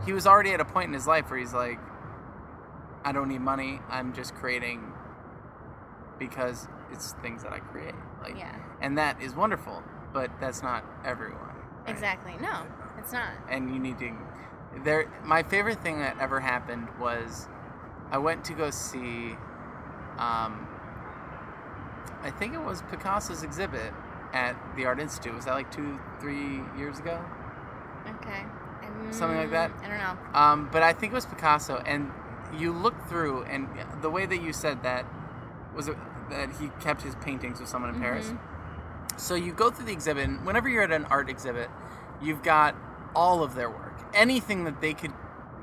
[0.07, 1.79] he was already at a point in his life where he's like,
[3.05, 3.81] I don't need money.
[3.89, 4.93] I'm just creating
[6.19, 7.95] because it's things that I create.
[8.23, 8.55] Like Yeah.
[8.81, 9.83] and that is wonderful,
[10.13, 11.39] but that's not everyone.
[11.39, 11.91] right?
[11.91, 12.35] Exactly.
[12.41, 12.67] No,
[13.09, 13.31] it's not.
[13.51, 14.13] and you need to
[14.85, 17.49] there my favorite thing that ever happened was
[18.11, 19.33] i went to go see
[20.19, 20.67] um
[22.23, 23.93] i think it was picasso's exhibit
[24.33, 27.21] at the art institute was that like two three years ago
[28.23, 28.43] Okay.
[29.11, 29.71] Something like that?
[29.83, 30.17] I don't know.
[30.39, 32.11] um, but i think it was picasso and
[32.57, 33.69] you look through and
[34.01, 35.05] the way that you said that
[35.75, 35.97] was it,
[36.31, 38.33] that he kept his paintings with someone in paris
[39.17, 41.69] so you go through the exhibit, and whenever you're at an art exhibit,
[42.23, 42.77] you've got
[43.15, 43.95] all of their work.
[44.15, 45.13] Anything that they could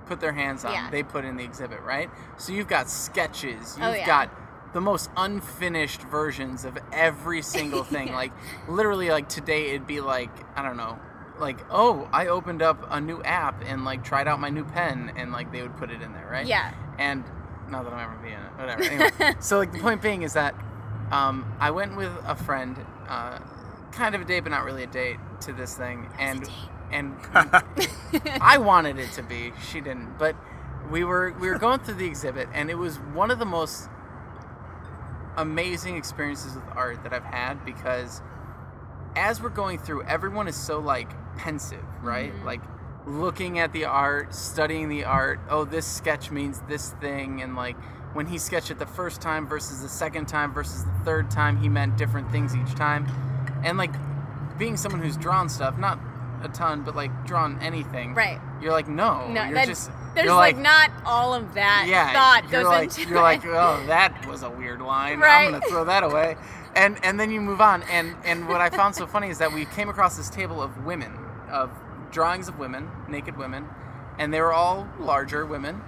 [0.06, 0.90] put their hands on, Yeah.
[0.92, 2.10] they put in the exhibit, right?
[2.38, 4.06] So you've got sketches, you've Oh, yeah.
[4.06, 4.30] got
[4.74, 8.12] the most unfinished versions of every single thing.
[8.14, 8.32] Like
[8.68, 11.00] literally like today it'd be like, I don't know,
[11.40, 15.12] like, oh, I opened up a new app and like tried out my new pen
[15.16, 16.46] and like they would put it in there, right?
[16.46, 16.74] Yeah.
[17.00, 17.24] And
[17.70, 18.84] not that I'm ever being it, whatever.
[18.84, 20.54] Anyway, so like the point being is that
[21.12, 22.78] um, I went with a friend,
[23.08, 23.40] uh,
[23.92, 26.48] kind of a date, but not really a date, to this thing, and
[26.96, 27.16] and
[28.42, 29.52] I wanted it to be.
[29.70, 30.36] She didn't, but
[30.90, 33.90] we were we were going through the exhibit, and it was one of the most
[35.38, 38.22] amazing experiences with art that I've had because
[39.16, 42.32] as we're going through, everyone is so like pensive, right?
[42.32, 42.46] Mm-hmm.
[42.46, 42.62] Like
[43.06, 45.40] looking at the art, studying the art.
[45.50, 47.76] Oh, this sketch means this thing, and like
[48.14, 51.58] when he sketched it the first time versus the second time versus the third time,
[51.58, 53.06] he meant different things each time.
[53.66, 53.92] And like
[54.58, 56.00] being someone who's drawn stuff, not
[56.46, 58.14] a ton, but like drawn anything.
[58.14, 58.40] Right.
[58.62, 62.44] You're like, no, No, you're just there's you're like, not all of that yeah, thought
[62.44, 63.22] you're goes like, into you're it.
[63.22, 65.20] like, oh, that was a weird line.
[65.20, 65.46] Right.
[65.48, 66.38] I'm gonna throw that away,
[66.76, 67.84] and and then you move on.
[67.84, 70.86] And and what I found so funny is that we came across this table of
[70.86, 71.12] women,
[71.52, 71.70] of
[72.12, 73.68] drawings of women, naked women,
[74.18, 75.82] and they were all larger women.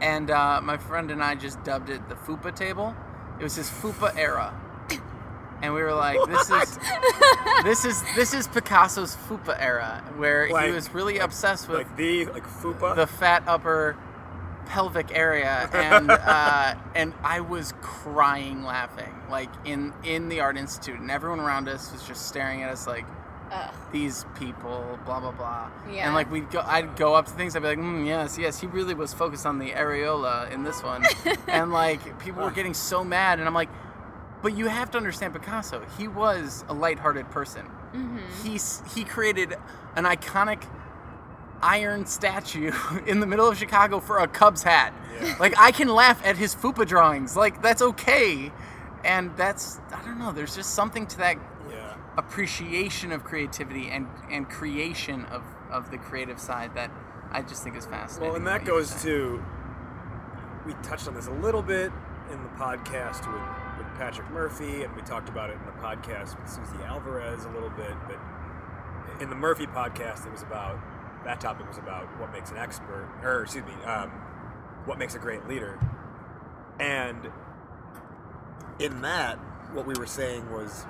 [0.00, 2.94] And uh, my friend and I just dubbed it the Fupa table.
[3.40, 4.52] It was his Fupa era,
[5.62, 6.78] and we were like, this is
[7.64, 11.96] this is this is Picasso's Fupa era, where Like- he was really obsessed with like
[11.96, 12.94] the like fupa.
[12.96, 13.96] the fat upper
[14.66, 15.68] pelvic area.
[15.74, 20.98] And uh, and I was crying laughing like in in the art institute.
[21.00, 23.04] And everyone around us was just staring at us like
[23.52, 23.72] Ugh.
[23.92, 25.70] these people blah blah blah.
[25.90, 26.06] Yeah.
[26.06, 28.60] and like we'd go I'd go up to things I'd be like mm, yes yes.
[28.60, 31.04] He really was focused on the areola in this one.
[31.48, 33.38] And like people were getting so mad.
[33.38, 33.68] And I'm like
[34.42, 38.18] but you have to understand Picasso he was a lighthearted person mm-hmm.
[38.42, 39.54] he's he created
[39.96, 40.62] an iconic
[41.62, 42.72] iron statue
[43.06, 44.92] in the middle of Chicago for a Cubs hat.
[45.40, 47.36] Like I can laugh at his fupa drawings.
[47.36, 48.52] Like that's okay.
[49.04, 51.38] And that's I don't know, there's just something to that
[51.70, 51.94] yeah.
[52.18, 56.90] appreciation of creativity and and creation of of the creative side that
[57.30, 58.28] I just think is fascinating.
[58.28, 59.42] Well, and that goes to
[60.66, 61.92] we touched on this a little bit
[62.30, 63.65] in the podcast with, with
[63.98, 67.70] Patrick Murphy, and we talked about it in the podcast with Susie Alvarez a little
[67.70, 67.94] bit.
[68.06, 68.18] But
[69.22, 70.78] in the Murphy podcast, it was about
[71.24, 74.10] that topic was about what makes an expert, or excuse me, um,
[74.84, 75.78] what makes a great leader.
[76.78, 77.30] And
[78.78, 79.36] in that,
[79.72, 80.86] what we were saying was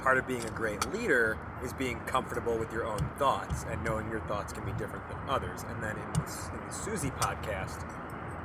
[0.00, 4.08] part of being a great leader is being comfortable with your own thoughts and knowing
[4.10, 5.64] your thoughts can be different than others.
[5.68, 7.84] And then in, this, in the Susie podcast,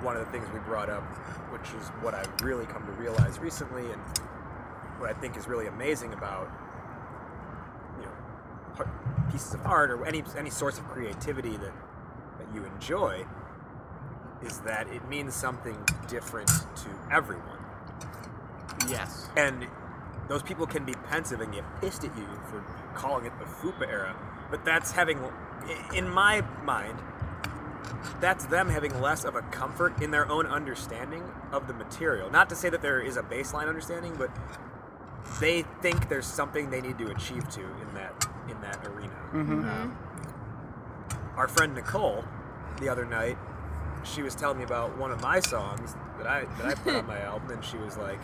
[0.04, 1.04] one of the things we brought up,
[1.52, 4.02] which is what I've really come to realize recently, and
[5.00, 6.50] what I think is really amazing about
[8.00, 8.86] you know
[9.32, 11.74] pieces of art or any any source of creativity that
[12.38, 13.26] that you enjoy,
[14.46, 15.78] is that it means something
[16.08, 17.60] different to everyone.
[18.90, 19.30] Yes.
[19.38, 19.68] And
[20.28, 22.64] those people can be pensive and get pissed at you for
[22.96, 24.16] calling it the FUPA era,
[24.50, 25.20] but that's having,
[25.94, 26.98] in my mind,
[28.20, 32.30] that's them having less of a comfort in their own understanding of the material.
[32.32, 34.32] Not to say that there is a baseline understanding, but
[35.40, 39.14] they think there's something they need to achieve to in that in that arena.
[39.34, 39.98] Um,
[41.36, 42.24] our friend Nicole,
[42.80, 43.38] the other night,
[44.04, 47.08] she was telling me about one of my songs that I that I put on
[47.08, 48.20] my album, and she was like,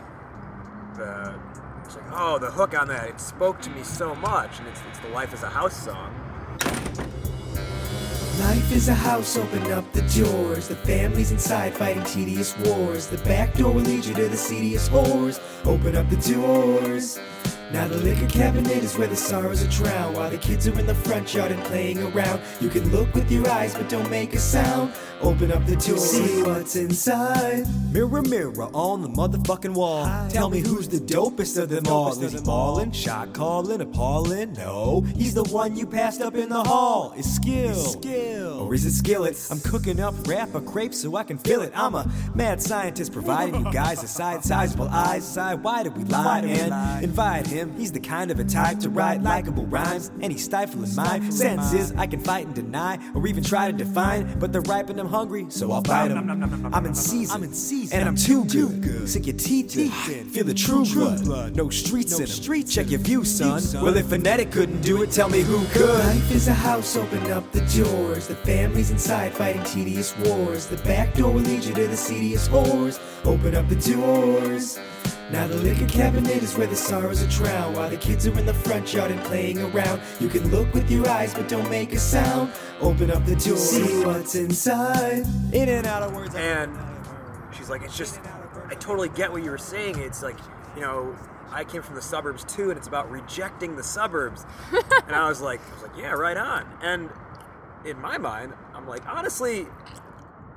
[0.95, 1.39] the
[1.86, 4.82] it's like oh the hook on that it spoke to me so much, and it's
[4.89, 6.14] it's the Life is a House song.
[8.39, 10.69] Life is a house, open up the doors.
[10.69, 13.07] The family's inside fighting tedious wars.
[13.07, 15.41] The back door will lead you to the seediest whores.
[15.65, 17.19] Open up the doors.
[17.73, 20.87] Now the liquor cabinet is where the sorrows are drowned While the kids are in
[20.87, 24.33] the front yard and playing around You can look with your eyes but don't make
[24.33, 24.91] a sound
[25.22, 30.05] Open up the door, see what's inside Mirror, mirror on the motherfucking wall.
[30.30, 32.09] Tell me who's the dopest of them all.
[32.24, 34.53] Is he ballin', shot calling, appalling?
[34.53, 37.13] No, he's the one you passed up in the hall.
[37.17, 39.36] Is skill, skill, or is it skillet?
[39.49, 41.74] I'm cooking up rap or crepe so I can feel it.
[41.76, 45.28] I'm a mad scientist providing you guys a side sizable eyes.
[45.28, 47.76] Side, why did we lie and invite him?
[47.76, 51.91] He's the kind of a type to write likable rhymes, and he's stifling my senses.
[51.97, 55.09] I can fight and deny, or even try to define, but they're ripe and I'm
[55.10, 56.72] hungry, so I'll bite him.
[56.74, 59.10] I'm in season, I'm in season, and I'm too good.
[59.10, 61.55] Sink your teeth in, feel the true blood.
[61.55, 62.64] No streets in 'em.
[62.64, 63.62] Check your view, son.
[63.84, 65.99] Well, if Phonetic couldn't do it, tell me who could.
[66.05, 68.28] Life is a house, open up the doors.
[68.28, 70.68] The family's inside fighting tedious wars.
[70.68, 72.99] The back door will lead you to the seediest whores.
[73.26, 74.80] Open up the doors.
[75.31, 78.45] Now the liquor cabinet is where the sorrows are drowned While the kids are in
[78.45, 81.93] the front yard and playing around You can look with your eyes but don't make
[81.93, 86.33] a sound Open up the door, see what's inside In and out of words.
[86.35, 86.75] And
[87.55, 88.19] she's like, it's just,
[88.67, 89.99] I totally get what you were saying.
[89.99, 90.37] It's like,
[90.75, 91.15] you know,
[91.51, 94.45] I came from the suburbs too, and it's about rejecting the suburbs.
[95.07, 96.65] and I was like, I was like, yeah, right on.
[96.81, 97.09] And
[97.85, 99.67] in my mind, I'm like, honestly,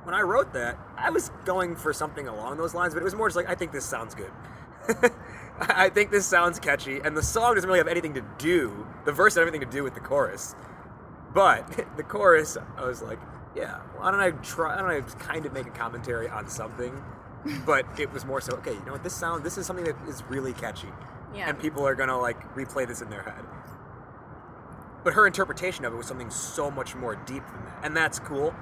[0.03, 3.15] when I wrote that, I was going for something along those lines, but it was
[3.15, 4.31] more just like, I think this sounds good.
[5.61, 8.85] I think this sounds catchy, and the song doesn't really have anything to do.
[9.05, 10.55] The verse had everything to do with the chorus,
[11.33, 13.19] but the chorus, I was like,
[13.55, 14.75] yeah, why don't I try?
[14.81, 17.01] Why don't I kind of make a commentary on something?
[17.65, 19.03] But it was more so, okay, you know what?
[19.03, 20.87] This sound, this is something that is really catchy,
[21.35, 21.49] Yeah.
[21.49, 23.43] and people are gonna like replay this in their head.
[25.03, 28.19] But her interpretation of it was something so much more deep than that, and that's
[28.19, 28.55] cool.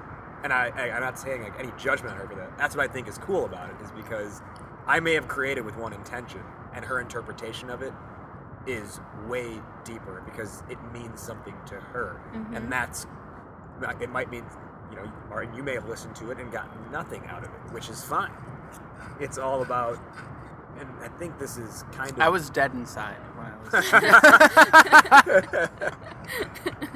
[0.44, 2.56] And I, I I'm not saying like any judgment on her for that.
[2.58, 4.40] That's what I think is cool about it, is because
[4.86, 6.40] I may have created with one intention,
[6.74, 7.92] and her interpretation of it
[8.66, 12.56] is way deeper because it means something to her, mm-hmm.
[12.56, 13.06] and that's
[14.00, 14.44] it might mean
[14.90, 17.72] you know, or you may have listened to it and gotten nothing out of it,
[17.72, 18.30] which is fine.
[19.20, 19.98] It's all about,
[20.78, 22.20] and I think this is kind of.
[22.20, 23.72] I was dead inside when I was.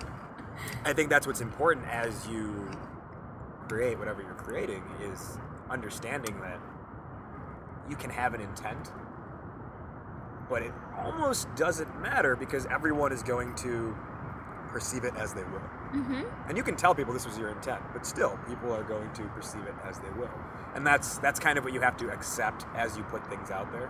[0.85, 2.71] I think that's what's important as you
[3.69, 5.39] create whatever you're creating is
[5.71, 6.61] understanding that
[7.89, 8.91] you can have an intent,
[10.49, 13.97] but it almost doesn't matter because everyone is going to
[14.69, 15.61] perceive it as they will.
[15.95, 16.23] Mm-hmm.
[16.49, 19.23] And you can tell people this was your intent, but still, people are going to
[19.29, 20.31] perceive it as they will.
[20.75, 23.71] And that's that's kind of what you have to accept as you put things out
[23.73, 23.89] there.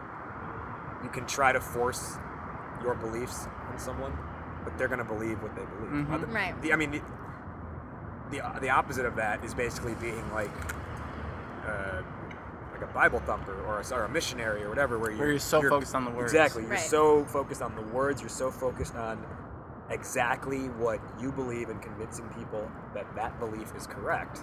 [1.03, 2.17] You can try to force
[2.83, 4.17] your beliefs on someone,
[4.65, 6.07] but they're going to believe what they believe.
[6.07, 6.13] Mhm.
[6.13, 6.61] Other- Right.
[6.63, 7.03] The, I mean,
[8.31, 10.51] the, the the opposite of that is basically being like.
[11.67, 12.03] Uh,
[12.73, 15.39] like a Bible thumper or a, or a missionary or whatever, where you're, Where you're
[15.39, 16.31] so focused on the words.
[16.33, 16.81] Exactly, you're Right.
[16.81, 18.21] so focused on the words.
[18.21, 19.25] You're so focused on
[19.89, 24.41] exactly what you believe and convincing people that that belief is correct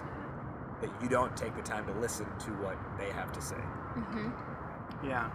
[0.80, 3.54] that you don't take the time to listen to what they have to say.
[3.54, 5.06] Mm-hmm.
[5.06, 5.30] Yeah.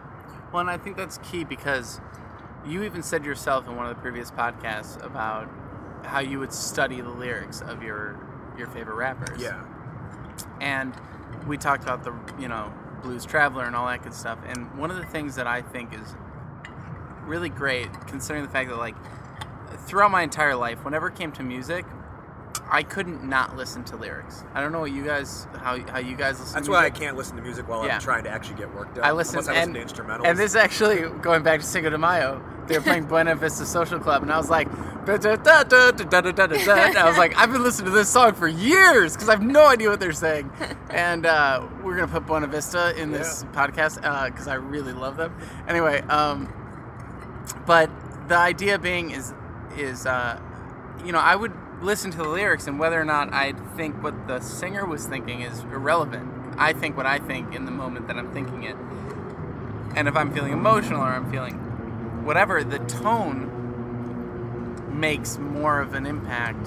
[0.51, 2.01] Well, and I think that's key because
[2.65, 5.49] you even said yourself in one of the previous podcasts about
[6.03, 8.19] how you would study the lyrics of your
[8.59, 9.41] your favorite rappers.
[9.41, 9.63] Yeah.
[10.61, 10.93] And
[11.47, 14.37] we talked about the, you know, blues traveler and all that good stuff.
[14.45, 16.15] And one of the things that I think is
[17.23, 18.95] really great, considering the fact that like
[19.87, 21.85] throughout my entire life, whenever it came to music,
[22.71, 24.43] I couldn't not listen to lyrics.
[24.53, 26.55] I don't know what you guys, how, how you guys listen.
[26.55, 27.95] That's to why I can't listen to music while Yeah.
[27.95, 29.03] I'm trying to actually get work done.
[29.03, 30.25] I listen, unless I listen and, to instrumentals.
[30.25, 33.99] and this actually going back to Cinco de Mayo they were playing Buena Vista Social
[33.99, 34.67] Club, and I was like,
[35.07, 35.13] I
[37.07, 39.89] was like, I've been listening to this song for years because I have no idea
[39.89, 40.51] what they're saying.
[40.91, 43.67] And uh, we're gonna put Buena Vista in this yeah.
[43.67, 43.95] podcast
[44.31, 45.35] because uh, I really love them.
[45.67, 46.51] Anyway, um,
[47.67, 47.91] but
[48.27, 49.33] the idea being is
[49.77, 50.39] is uh,
[51.05, 54.27] you know I would listen to the lyrics and whether or not I think what
[54.27, 56.55] the singer was thinking is irrelevant.
[56.57, 58.75] I think what I think in the moment that I'm thinking it.
[59.95, 61.68] And if I'm feeling emotional or I'm feeling
[62.25, 63.47] whatever, the tone
[64.99, 66.65] makes more of an impact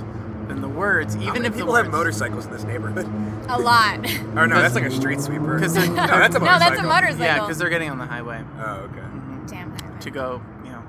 [0.49, 1.15] than the words.
[1.15, 3.07] How Even many if the people words, have motorcycles in this neighborhood?
[3.49, 3.99] A lot.
[4.37, 5.59] Or no, that's like a street sweeper.
[5.59, 6.71] 'Cause they're- no, that's a no, motorcycle.
[6.77, 7.25] that's a motorcycle.
[7.25, 9.03] Yeah, because they're getting on the highway Oh, okay.
[9.47, 10.01] Damn highway.
[10.01, 10.83] to go, you know,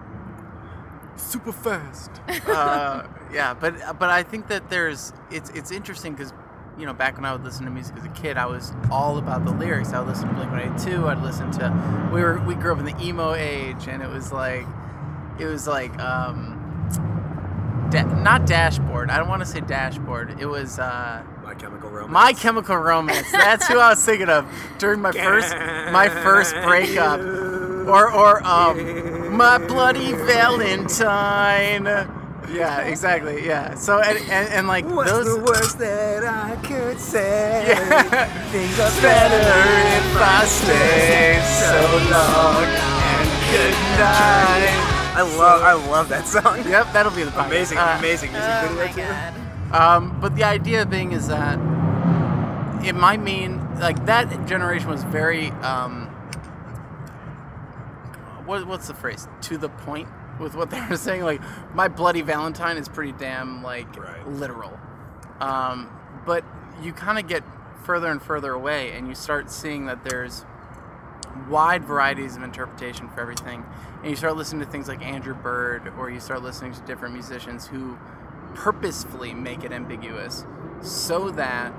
[1.18, 2.09] super fast.
[2.47, 3.03] uh,
[3.34, 6.32] yeah, but but I think that there's it's it's interesting because
[6.78, 9.18] you know, back when I would listen to music as a kid, I was all
[9.18, 9.94] about the lyrics.
[9.94, 11.08] I would listen to Blink 182.
[11.08, 12.10] I'd listen to.
[12.14, 14.66] We were we grew up in the emo age, and it was like,
[15.40, 16.60] it was like, um,
[17.92, 19.10] da- not dashboard.
[19.12, 20.36] I don't want to say dashboard.
[20.40, 20.80] It was.
[20.80, 22.12] Uh, My Chemical Romance.
[22.12, 23.32] my Chemical Romance.
[23.32, 24.46] That's who I was thinking of
[24.80, 25.56] during my first
[25.92, 27.20] my first breakup,
[27.88, 31.86] or or um, my bloody Valentine.
[32.52, 33.46] Yeah, exactly.
[33.46, 33.76] Yeah.
[33.76, 35.26] So and and, and like What's those.
[35.26, 37.66] the worst that I could say?
[37.68, 38.26] Yeah.
[38.52, 41.82] Things are better if I stay so
[42.12, 44.89] long and good night.
[45.16, 46.58] I love, I love that song.
[46.68, 47.46] Yep, that'll be the podcast.
[47.48, 49.78] Amazing, Uh, amazing music Oh video too.
[49.78, 51.58] Um, but the idea being is that
[52.86, 56.08] it might mean like that generation was very um,
[58.46, 60.08] what, what's the phrase to the point
[60.40, 61.24] with what they were saying.
[61.24, 61.42] Like
[61.76, 64.28] my bloody Valentine is pretty damn like Right.
[64.28, 64.78] literal.
[65.40, 65.90] Um,
[66.26, 66.44] but
[66.82, 67.44] you kind of get
[67.84, 70.46] further and further away, and you start seeing that there's
[71.50, 73.66] wide varieties of interpretation for everything.
[74.02, 77.14] And you start listening to things like Andrew Bird, or you start listening to different
[77.14, 77.98] musicians who
[78.54, 80.46] purposefully make it ambiguous
[80.82, 81.74] so that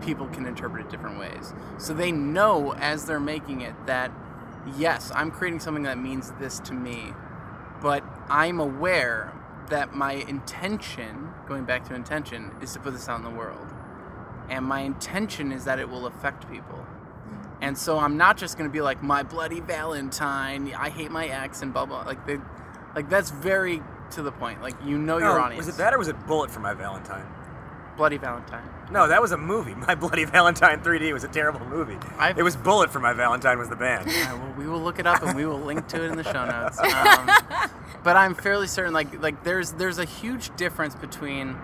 [0.00, 1.52] people can interpret it different ways.
[1.76, 4.10] So they know as they're making it that,
[4.76, 7.12] yes, I'm creating something that means this to me,
[7.80, 9.32] but I'm aware
[9.70, 13.66] that my intention, going back to intention, is to put this out in the world.
[14.48, 16.86] And my intention is that it will affect people.
[17.60, 20.72] And so I'm not just going to be like my bloody Valentine.
[20.74, 22.02] I hate my ex and blah blah.
[22.02, 22.38] Like they,
[22.94, 24.62] like that's very to the point.
[24.62, 25.66] Like you know your No, audience.
[25.66, 27.26] was it that or was it Bullet for My Valentine?
[27.98, 28.66] Bloody Valentine.
[28.90, 29.74] No, that was a movie.
[29.88, 31.98] My Bloody Valentine 3D was a terrible movie.
[32.18, 34.08] I've- It was Bullet for My Valentine was the band.
[34.08, 36.24] Uh, well, we will look it up and we will link to it in the
[36.24, 36.78] show notes.
[36.88, 37.30] Um,
[38.04, 41.56] but I'm fairly certain, like, like there's there's a huge difference between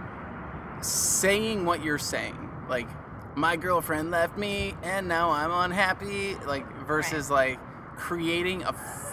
[0.80, 2.86] saying what you're saying, like,
[3.36, 7.58] my girlfriend left me and now I'm unhappy, like, versus like
[7.96, 8.72] creating a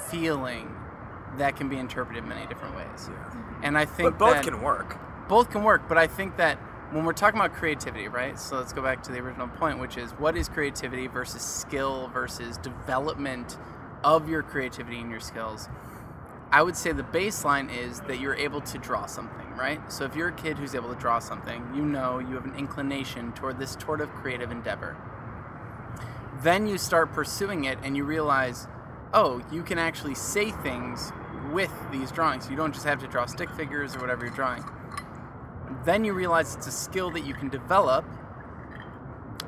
[0.09, 0.76] feeling
[1.38, 3.09] that can be interpreted many different ways.
[3.63, 4.97] And I think but both that- can work.
[5.30, 6.57] both can work, but I think that
[6.91, 8.37] when we're talking about creativity, right?
[8.37, 12.09] So let's go back to the original point, which is what is creativity versus skill
[12.13, 13.57] versus development
[14.03, 15.69] of your creativity and your skills.
[16.51, 19.89] I would say the baseline is that you're able to draw something, right?
[19.89, 22.55] So if you're a kid who's able to draw something, you know you have an
[22.55, 24.97] inclination toward this sort of creative endeavor.
[26.43, 28.67] Then you start pursuing it and you realize,
[29.13, 31.13] oh, you can actually say things
[31.53, 32.49] with these drawings.
[32.49, 34.65] You don't just have to draw stick figures or whatever you're drawing
[35.86, 38.05] then you realize it's a skill that you can develop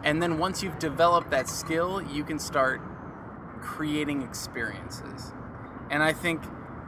[0.03, 2.82] and then once you've developed that skill you can start
[3.61, 5.32] creating experiences.
[5.89, 6.43] And i think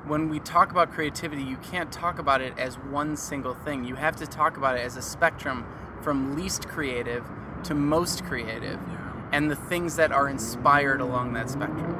[0.06, 3.86] when we talk about creativity you can't talk about it as one single thing.
[3.86, 5.66] You have to talk about it as a spectrum
[6.02, 7.26] from least creative
[7.64, 8.80] to most creative
[9.32, 11.96] and the things that are inspired along that spectrum.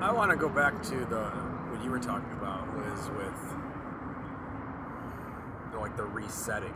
[0.00, 1.24] I want to go back to the
[1.70, 3.45] what you were talking about, Liz, with
[5.80, 6.74] like the resetting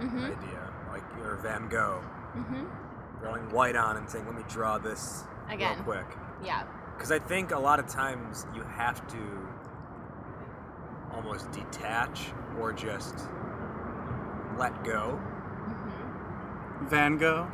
[0.00, 0.24] Mm-hmm.
[0.24, 2.02] idea, like or Van Gogh
[2.36, 2.64] Mm-hmm.
[3.20, 5.74] throwing white on and saying, "Let me draw this Again.
[5.74, 6.06] real quick."
[6.42, 6.64] Yeah.
[6.96, 9.48] Because I think a lot of times you have to
[11.14, 13.14] almost detach or just
[14.58, 15.20] let go.
[16.88, 17.46] van gogh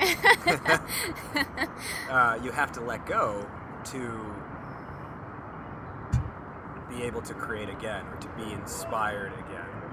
[0.00, 0.78] Yeah.
[2.10, 3.46] uh, you have to let go
[3.84, 4.34] to
[6.88, 9.41] be able to create again or to be inspired again.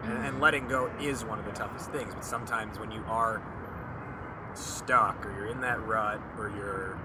[0.04, 2.14] And, and letting go is one of the toughest things.
[2.14, 3.41] But sometimes when you are
[4.54, 6.97] stuck or you're in that rut or you're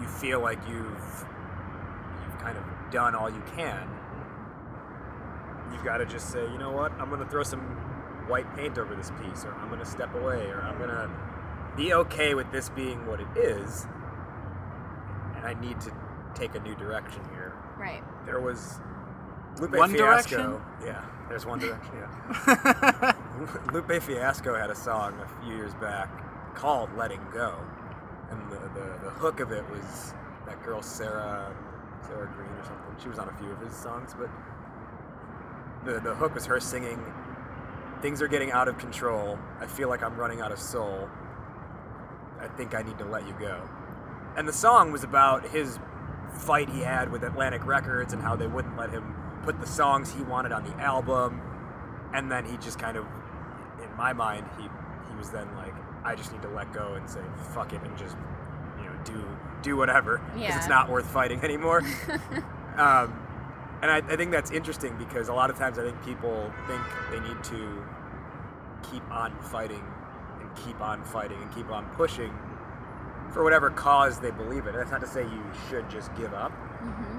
[0.00, 1.24] you feel like you've
[2.24, 3.88] you've kind of done all you can,
[5.72, 7.60] you've got to just say, you know what, I'm gonna throw some
[8.28, 11.10] white paint over this piece, or I'm gonna step away, or I'm gonna
[11.76, 13.86] be okay with this being what it is,
[15.36, 15.92] and I need to
[16.34, 17.52] take a new direction here.
[17.78, 18.02] Right.
[18.26, 18.80] There was
[19.60, 20.36] Lupe One Fiasco.
[20.36, 20.60] Direction?
[20.84, 21.94] Yeah, there's one direction.
[21.94, 23.12] Yeah.
[23.72, 27.54] Lupe Fiasco had a song a few years back called "Letting Go,"
[28.30, 30.14] and the, the, the hook of it was
[30.46, 31.54] that girl Sarah
[32.06, 32.96] Sarah Green or something.
[33.02, 34.30] She was on a few of his songs, but
[35.84, 37.02] the the hook was her singing,
[38.00, 39.38] "Things are getting out of control.
[39.60, 41.08] I feel like I'm running out of soul.
[42.40, 43.68] I think I need to let you go."
[44.36, 45.78] And the song was about his
[46.32, 50.12] fight he had with Atlantic Records and how they wouldn't let him put the songs
[50.12, 51.40] he wanted on the album.
[52.14, 53.04] And then he just kind of,
[53.82, 55.74] in my mind, he he was then like,
[56.04, 57.20] I just need to let go and say
[57.54, 58.16] fuck it and just,
[58.78, 59.24] you know, do
[59.62, 60.56] do whatever because Yeah.
[60.56, 61.78] it's not worth fighting anymore.
[62.76, 63.18] um,
[63.82, 66.82] and I, I think that's interesting because a lot of times I think people think
[67.10, 67.84] they need to
[68.90, 69.82] keep on fighting
[70.40, 72.32] and keep on fighting and keep on pushing
[73.32, 74.74] for whatever cause they believe in.
[74.74, 76.52] That's not to say you should just give up,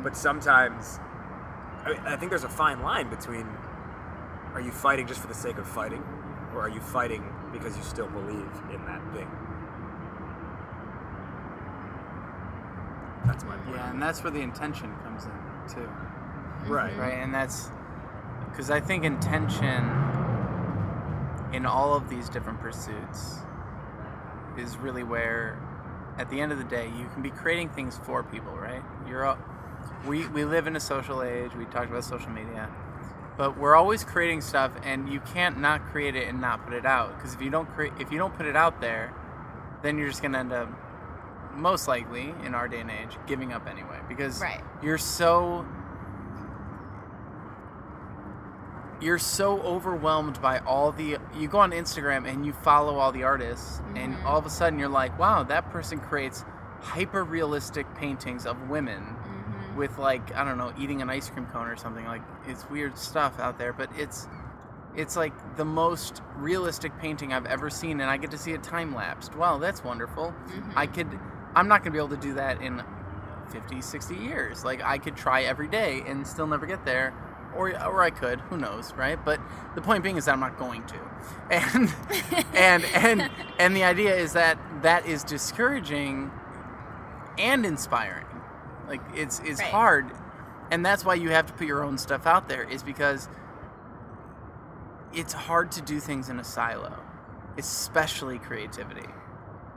[0.04, 1.00] but sometimes
[1.86, 3.48] I, mean, I think there's a fine line between
[4.54, 6.04] are you fighting just for the sake of fighting,
[6.54, 9.30] or are you fighting because you still believe in that thing?
[13.26, 13.78] That's my point.
[13.78, 15.32] Yeah, and that's where the intention comes in
[15.74, 15.90] too.
[16.68, 16.98] Right.
[16.98, 17.70] Right, and that's
[18.50, 19.90] because I think intention
[21.52, 23.40] in all of these different pursuits
[24.58, 25.58] is really where,
[26.18, 28.54] at the end of the day, you can be creating things for people.
[28.54, 28.84] Right?
[29.08, 29.26] You're
[30.08, 31.52] we we live in a social age.
[31.56, 32.70] We talked about social media,
[33.38, 36.86] but we're always creating stuff, and you can't not create it and not put it
[36.86, 37.16] out.
[37.18, 39.14] Because if you don't create, if you don't put it out there,
[39.82, 40.70] then you're just gonna end up
[41.56, 44.62] most likely in our day and age giving up anyway because Right.
[44.82, 45.66] you're so
[49.02, 53.24] you're so overwhelmed by all the you go on Instagram and you follow all the
[53.24, 54.26] artists and mm-hmm.
[54.26, 56.44] all of a sudden you're like wow that person creates
[56.80, 59.16] hyper realistic paintings of women
[59.76, 62.98] with like I don't know eating an ice cream cone or something like it's weird
[62.98, 64.28] stuff out there but it's
[64.96, 68.64] it's like the most realistic painting I've ever seen and I get to see it
[68.64, 70.34] time lapsed wow that's wonderful.
[70.48, 70.72] Mm-hmm.
[70.78, 71.08] I could
[71.56, 72.84] I'm not going to be able to do that in
[73.52, 74.64] 50 60 years.
[74.64, 77.14] Like I could try every day and still never get there
[77.56, 79.24] or or I could who knows right?
[79.24, 79.40] But
[79.76, 80.96] the point being is that I'm not going to.
[81.50, 81.94] And
[82.54, 86.32] and and and the idea is that that is discouraging
[87.38, 88.26] and inspiring
[88.88, 89.72] like it's it's Right.
[89.72, 90.12] hard
[90.72, 93.30] and that's why you have to put your own stuff out there is because
[95.14, 97.04] it's hard to do things in a silo
[97.58, 99.08] especially creativity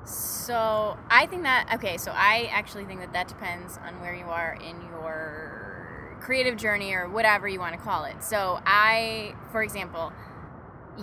[0.04, 1.96] So I think that okay.
[1.98, 6.92] So I actually think that that depends on where you are in your creative journey
[6.94, 8.22] or whatever you want to call it.
[8.22, 10.12] So I, for example,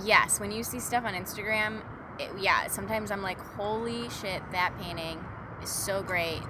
[0.03, 1.81] yes, when you see stuff on Instagram,
[2.19, 5.19] it, yeah, sometimes I'm like, holy shit, that painting
[5.61, 6.41] is so great,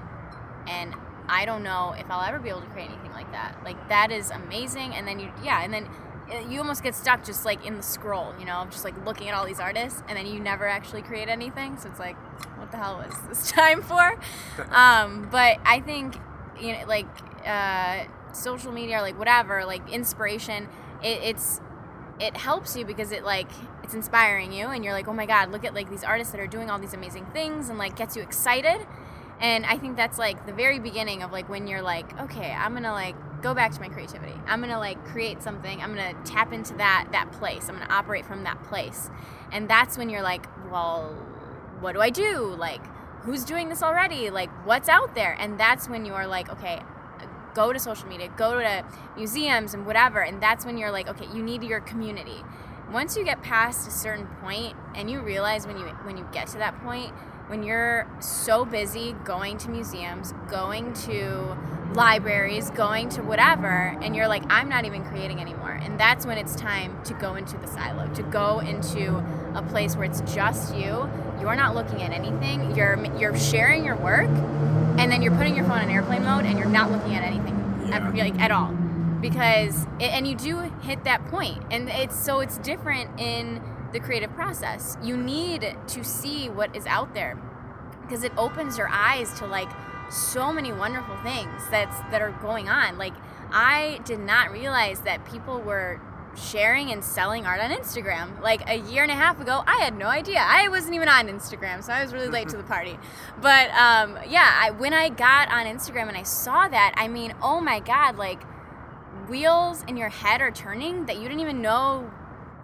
[0.67, 0.95] and
[1.27, 3.57] I don't know if I'll ever be able to create anything like that.
[3.63, 5.87] Like that is amazing, and then you, yeah, and then
[6.31, 9.29] uh, you almost get stuck just like in the scroll, you know, just like looking
[9.29, 11.77] at all these artists, and then you never actually create anything.
[11.77, 12.15] So it's like,
[12.57, 14.19] what the hell was this time for?
[14.71, 16.15] um, but I think,
[16.59, 17.07] you know, like
[17.45, 20.67] uh, social media or like whatever, like inspiration,
[21.01, 21.61] it, it's
[22.19, 23.49] it helps you because it like
[23.83, 26.39] it's inspiring you and you're like oh my god look at like these artists that
[26.39, 28.85] are doing all these amazing things and like gets you excited
[29.43, 32.73] and i think that's like the very beginning of like when you're like okay i'm
[32.73, 34.33] gonna like go back to my creativity.
[34.47, 35.81] I'm gonna like create something.
[35.81, 37.67] I'm gonna tap into that that place.
[37.67, 39.09] I'm gonna operate from that place.
[39.51, 41.09] And that's when you're like well
[41.81, 42.55] what do i do?
[42.57, 42.81] Like
[43.23, 44.29] who's doing this already?
[44.29, 45.35] Like what's out there?
[45.37, 46.81] And that's when you're like okay
[47.53, 48.83] go to social media, go to
[49.15, 52.43] museums and whatever, and that's when you're like, okay, you need your community.
[52.91, 56.47] Once you get past a certain point and you realize when you when you get
[56.47, 57.13] to that point,
[57.53, 61.55] when you're so busy going to museums, going to
[61.93, 65.79] libraries, going to whatever, and you're like, I'm not even creating anymore.
[65.83, 69.17] And that's when it's time to go into the silo, to go into
[69.53, 71.07] a place where it's just you.
[71.39, 72.75] You're not looking at anything.
[72.75, 74.29] You're you're sharing your work,
[74.97, 77.91] and then you're putting your phone in airplane mode, and you're not looking at anything
[77.93, 78.71] ever, like at all,
[79.21, 83.61] because and you do hit that point, and it's so it's different in
[83.93, 84.97] the creative process.
[85.01, 87.39] You need to see what is out there
[88.01, 89.69] because it opens your eyes to like
[90.11, 92.97] so many wonderful things that's that are going on.
[92.97, 93.13] Like
[93.51, 96.01] I did not realize that people were
[96.35, 98.41] sharing and selling art on Instagram.
[98.41, 100.39] Like a year and a half ago, I had no idea.
[100.39, 102.97] I wasn't even on Instagram, so I was really late to the party.
[103.41, 107.33] But um, yeah, I, when I got on Instagram and I saw that, I mean,
[107.41, 108.41] oh my god, like
[109.29, 112.11] wheels in your head are turning that you didn't even know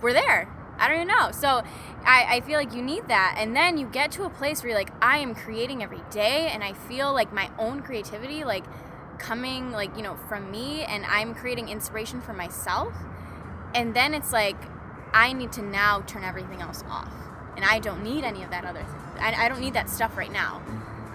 [0.01, 0.47] were there.
[0.79, 1.31] I don't even know.
[1.31, 1.61] So
[2.05, 3.35] I, I feel like you need that.
[3.37, 6.49] And then you get to a place where you're like, I am creating every day
[6.51, 8.63] and I feel like my own creativity, like
[9.19, 12.93] coming like, you know, from me and I'm creating inspiration for myself.
[13.75, 14.57] And then it's like,
[15.13, 17.11] I need to now turn everything else off.
[17.55, 19.19] And I don't need any of that other thing.
[19.19, 20.61] I, I don't need that stuff right now.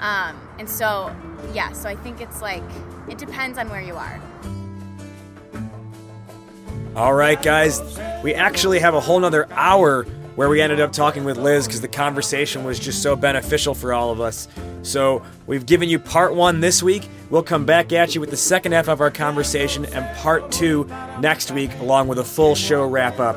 [0.01, 1.15] Um, and so,
[1.55, 2.63] yeah, so I think it's like,
[3.09, 4.21] it depends on where you are.
[6.97, 7.81] All right, guys.
[8.23, 10.05] We actually have a whole nother hour
[10.37, 13.93] where we ended up talking with Liz because the conversation was just so beneficial for
[13.93, 14.47] all of us.
[14.83, 17.09] So we've given you part one this week.
[17.31, 20.85] We'll come back at you with the second half of our conversation and part two
[21.21, 23.37] next week, along with a full show wrap up.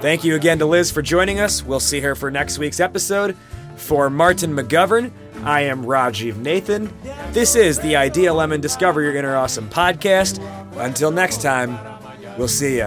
[0.00, 1.62] Thank you again to Liz for joining us.
[1.62, 3.36] We'll see her for next week's episode.
[3.76, 5.12] For Martin McGovern,
[5.44, 6.90] I am Rajiv Nathan.
[7.32, 10.38] This is the Idea Lemon Discover Your Inner Awesome podcast.
[10.76, 11.78] Until next time,
[12.40, 12.80] we'll see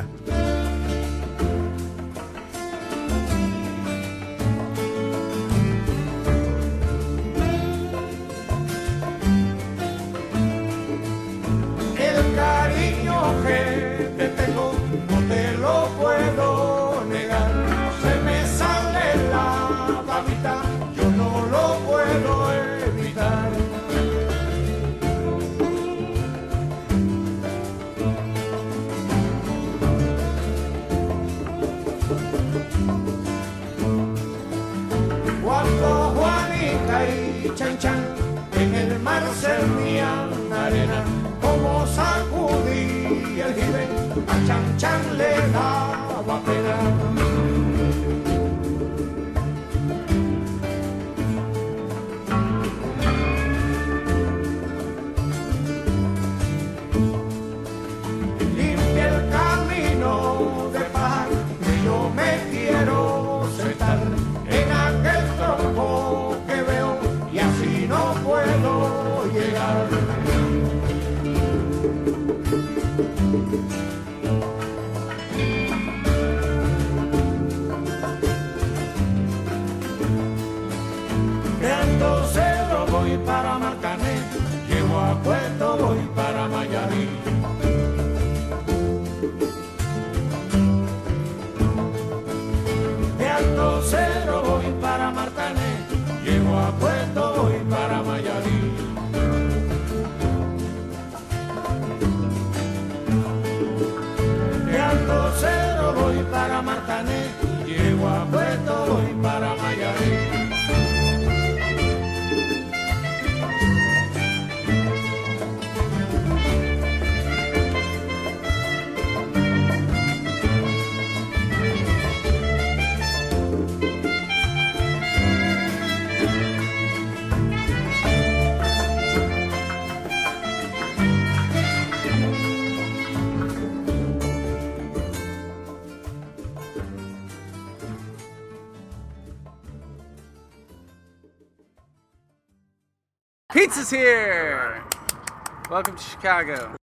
[145.74, 146.83] Welcome to Chicago.